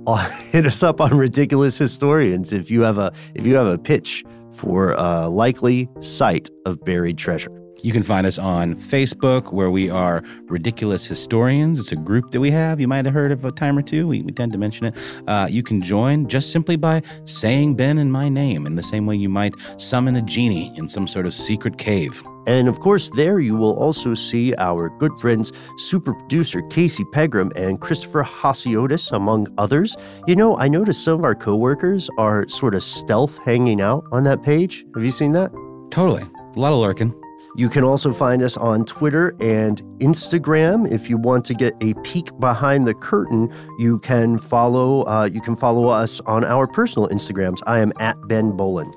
hit 0.53 0.65
us 0.65 0.85
up 0.85 1.01
on 1.01 1.19
ridiculous 1.19 1.77
historians 1.77 2.53
if 2.53 2.71
you 2.71 2.83
have 2.83 2.99
a 2.99 3.13
if 3.35 3.45
you 3.45 3.57
have 3.57 3.67
a 3.67 3.79
pitch 3.79 4.25
for 4.53 4.93
a 4.93 5.29
likely 5.29 5.89
site 6.01 6.49
of 6.65 6.85
buried 6.85 7.19
treasure. 7.19 7.66
You 7.83 7.93
can 7.93 8.03
find 8.03 8.27
us 8.27 8.39
on 8.39 8.75
Facebook, 8.75 9.53
where 9.53 9.71
we 9.71 9.91
are 9.91 10.23
Ridiculous 10.45 11.07
Historians. 11.07 11.79
It's 11.79 11.93
a 11.93 11.97
group 11.97 12.31
that 12.31 12.41
we 12.41 12.51
have. 12.51 12.81
You 12.81 12.89
might 12.89 13.05
have 13.05 13.15
heard 13.15 13.31
of 13.33 13.45
a 13.45 13.53
time 13.53 13.77
or 13.77 13.83
two. 13.83 14.09
We, 14.09 14.23
we 14.23 14.33
tend 14.33 14.53
to 14.53 14.59
mention 14.59 14.87
it. 14.87 14.97
Uh, 15.27 15.47
you 15.51 15.63
can 15.63 15.81
join 15.81 16.27
just 16.27 16.53
simply 16.53 16.77
by 16.77 17.03
saying 17.27 17.77
Ben 17.77 17.99
and 17.99 18.11
my 18.11 18.29
name 18.29 18.67
in 18.67 18.75
the 18.75 18.83
same 18.83 19.07
way 19.07 19.15
you 19.15 19.29
might 19.29 19.55
summon 19.77 20.17
a 20.17 20.23
genie 20.23 20.73
in 20.77 20.89
some 20.89 21.07
sort 21.07 21.27
of 21.27 21.35
secret 21.35 21.79
cave. 21.79 22.23
And 22.47 22.69
of 22.69 22.81
course, 22.81 23.11
there 23.11 23.41
you 23.41 23.57
will 23.57 23.77
also 23.77 24.15
see 24.15 24.55
our 24.57 24.89
good 24.99 25.13
friends, 25.21 25.53
super 25.79 26.15
producer 26.15 26.63
Casey 26.63 27.05
Pegram 27.13 27.51
and 27.57 27.81
Christopher 27.81 28.23
Hasiotis, 28.23 29.13
among 29.13 29.49
others. 29.59 29.97
You 30.27 30.37
know, 30.37 30.57
I 30.57 30.69
noticed 30.69 31.05
some 31.05 31.19
of 31.19 31.25
our 31.25 31.35
coworkers 31.35 32.09
are 32.19 32.49
sort 32.49 32.75
of 32.75 32.83
stealth 32.83 33.37
hanging 33.39 33.81
out 33.81 34.05
on 34.13 34.25
that 34.25 34.43
page. 34.43 34.87
Have 34.95 35.05
you 35.05 35.11
seen 35.11 35.33
that? 35.33 35.53
Totally. 35.91 36.23
A 36.23 36.59
lot 36.59 36.73
of 36.73 36.79
lurking. 36.79 37.15
You 37.57 37.71
can 37.71 37.85
also 37.85 38.13
find 38.13 38.43
us 38.43 38.57
on 38.59 38.85
Twitter 38.85 39.35
and 39.41 39.81
Instagram. 39.99 40.91
If 40.93 41.09
you 41.09 41.17
want 41.17 41.47
to 41.47 41.55
get 41.55 41.73
a 41.81 41.95
peek 42.05 42.29
behind 42.39 42.87
the 42.87 42.93
curtain, 42.93 43.51
you 43.79 43.99
can 44.01 44.39
follow. 44.39 45.07
Uh, 45.07 45.25
you 45.33 45.41
can 45.41 45.57
follow 45.57 45.89
us 45.89 46.21
on 46.27 46.45
our 46.45 46.67
personal 46.67 47.09
Instagrams. 47.09 47.61
I 47.67 47.79
am 47.79 47.95
at 47.99 48.17
Ben 48.29 48.55
Bowlin. 48.57 48.93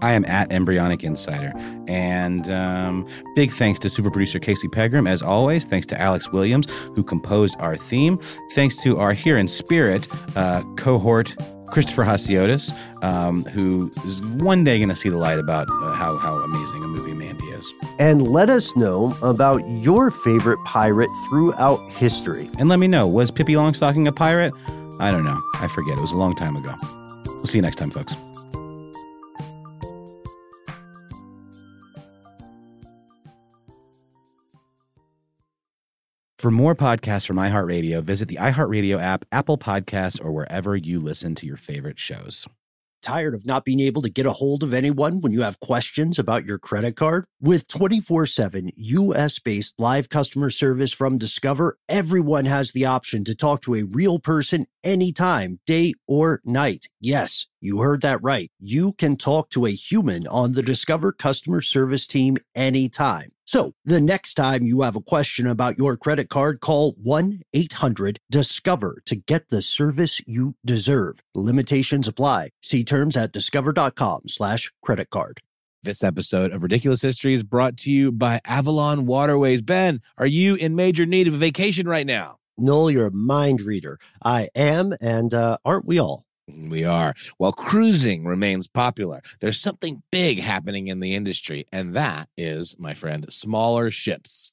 I 0.00 0.12
am 0.12 0.24
at 0.26 0.52
Embryonic 0.52 1.02
Insider. 1.02 1.52
And 1.88 2.48
um, 2.50 3.08
big 3.34 3.50
thanks 3.50 3.80
to 3.80 3.88
super 3.88 4.10
producer 4.10 4.38
Casey 4.38 4.68
Pegram, 4.68 5.06
as 5.06 5.22
always. 5.22 5.64
Thanks 5.64 5.86
to 5.88 6.00
Alex 6.00 6.30
Williams, 6.30 6.66
who 6.94 7.02
composed 7.02 7.56
our 7.58 7.76
theme. 7.76 8.20
Thanks 8.52 8.76
to 8.82 8.98
our 8.98 9.12
Here 9.12 9.38
in 9.38 9.48
Spirit 9.48 10.06
uh, 10.36 10.62
cohort, 10.76 11.34
Christopher 11.74 12.04
Hasiotis, 12.04 12.72
um, 13.02 13.44
who 13.46 13.90
is 14.06 14.22
one 14.22 14.62
day 14.62 14.78
going 14.78 14.90
to 14.90 14.94
see 14.94 15.08
the 15.08 15.16
light 15.16 15.40
about 15.40 15.66
uh, 15.68 15.92
how, 15.92 16.16
how 16.18 16.38
amazing 16.38 16.84
a 16.84 16.86
movie 16.86 17.14
Mandy 17.14 17.46
is. 17.46 17.74
And 17.98 18.28
let 18.28 18.48
us 18.48 18.76
know 18.76 19.12
about 19.22 19.58
your 19.68 20.12
favorite 20.12 20.62
pirate 20.64 21.10
throughout 21.28 21.80
history. 21.90 22.48
And 22.60 22.68
let 22.68 22.78
me 22.78 22.86
know, 22.86 23.08
was 23.08 23.32
Pippi 23.32 23.54
Longstocking 23.54 24.06
a 24.06 24.12
pirate? 24.12 24.54
I 25.00 25.10
don't 25.10 25.24
know. 25.24 25.42
I 25.56 25.66
forget. 25.66 25.98
It 25.98 26.00
was 26.00 26.12
a 26.12 26.16
long 26.16 26.36
time 26.36 26.54
ago. 26.54 26.76
We'll 27.26 27.46
see 27.46 27.58
you 27.58 27.62
next 27.62 27.76
time, 27.76 27.90
folks. 27.90 28.14
For 36.44 36.50
more 36.50 36.74
podcasts 36.74 37.26
from 37.26 37.36
iHeartRadio, 37.36 38.02
visit 38.02 38.28
the 38.28 38.36
iHeartRadio 38.36 39.00
app, 39.00 39.24
Apple 39.32 39.56
Podcasts, 39.56 40.22
or 40.22 40.30
wherever 40.30 40.76
you 40.76 41.00
listen 41.00 41.34
to 41.36 41.46
your 41.46 41.56
favorite 41.56 41.98
shows. 41.98 42.46
Tired 43.00 43.34
of 43.34 43.46
not 43.46 43.64
being 43.64 43.80
able 43.80 44.02
to 44.02 44.10
get 44.10 44.26
a 44.26 44.32
hold 44.32 44.62
of 44.62 44.74
anyone 44.74 45.22
when 45.22 45.32
you 45.32 45.40
have 45.40 45.58
questions 45.60 46.18
about 46.18 46.44
your 46.44 46.58
credit 46.58 46.96
card? 46.96 47.24
With 47.40 47.66
24 47.68 48.26
7 48.26 48.72
US 48.76 49.38
based 49.38 49.80
live 49.80 50.10
customer 50.10 50.50
service 50.50 50.92
from 50.92 51.16
Discover, 51.16 51.78
everyone 51.88 52.44
has 52.44 52.72
the 52.72 52.84
option 52.84 53.24
to 53.24 53.34
talk 53.34 53.62
to 53.62 53.76
a 53.76 53.84
real 53.84 54.18
person 54.18 54.66
anytime, 54.82 55.60
day 55.64 55.94
or 56.06 56.42
night. 56.44 56.88
Yes, 57.00 57.46
you 57.58 57.78
heard 57.78 58.02
that 58.02 58.22
right. 58.22 58.50
You 58.60 58.92
can 58.92 59.16
talk 59.16 59.48
to 59.50 59.64
a 59.64 59.70
human 59.70 60.26
on 60.26 60.52
the 60.52 60.62
Discover 60.62 61.12
customer 61.12 61.62
service 61.62 62.06
team 62.06 62.36
anytime. 62.54 63.32
So 63.54 63.72
the 63.84 64.00
next 64.00 64.34
time 64.34 64.64
you 64.64 64.80
have 64.80 64.96
a 64.96 65.00
question 65.00 65.46
about 65.46 65.78
your 65.78 65.96
credit 65.96 66.28
card, 66.28 66.58
call 66.58 66.96
1 67.00 67.42
800 67.52 68.18
Discover 68.28 69.00
to 69.06 69.14
get 69.14 69.48
the 69.48 69.62
service 69.62 70.20
you 70.26 70.56
deserve. 70.64 71.20
Limitations 71.36 72.08
apply. 72.08 72.50
See 72.64 72.82
terms 72.82 73.16
at 73.16 73.30
discover.com 73.30 74.22
slash 74.26 74.72
credit 74.82 75.10
card. 75.10 75.40
This 75.84 76.02
episode 76.02 76.50
of 76.50 76.64
Ridiculous 76.64 77.02
History 77.02 77.32
is 77.32 77.44
brought 77.44 77.76
to 77.76 77.92
you 77.92 78.10
by 78.10 78.40
Avalon 78.44 79.06
Waterways. 79.06 79.62
Ben, 79.62 80.00
are 80.18 80.26
you 80.26 80.56
in 80.56 80.74
major 80.74 81.06
need 81.06 81.28
of 81.28 81.34
a 81.34 81.36
vacation 81.36 81.86
right 81.86 82.06
now? 82.06 82.38
Noel, 82.58 82.90
you're 82.90 83.06
a 83.06 83.12
mind 83.12 83.60
reader. 83.60 84.00
I 84.24 84.48
am, 84.56 84.94
and 85.00 85.32
uh, 85.32 85.58
aren't 85.64 85.86
we 85.86 86.00
all? 86.00 86.24
We 86.46 86.84
are. 86.84 87.14
While 87.38 87.52
cruising 87.52 88.24
remains 88.24 88.68
popular, 88.68 89.22
there's 89.40 89.60
something 89.60 90.02
big 90.10 90.40
happening 90.40 90.88
in 90.88 91.00
the 91.00 91.14
industry, 91.14 91.66
and 91.72 91.94
that 91.94 92.28
is, 92.36 92.76
my 92.78 92.92
friend, 92.92 93.26
smaller 93.32 93.90
ships. 93.90 94.52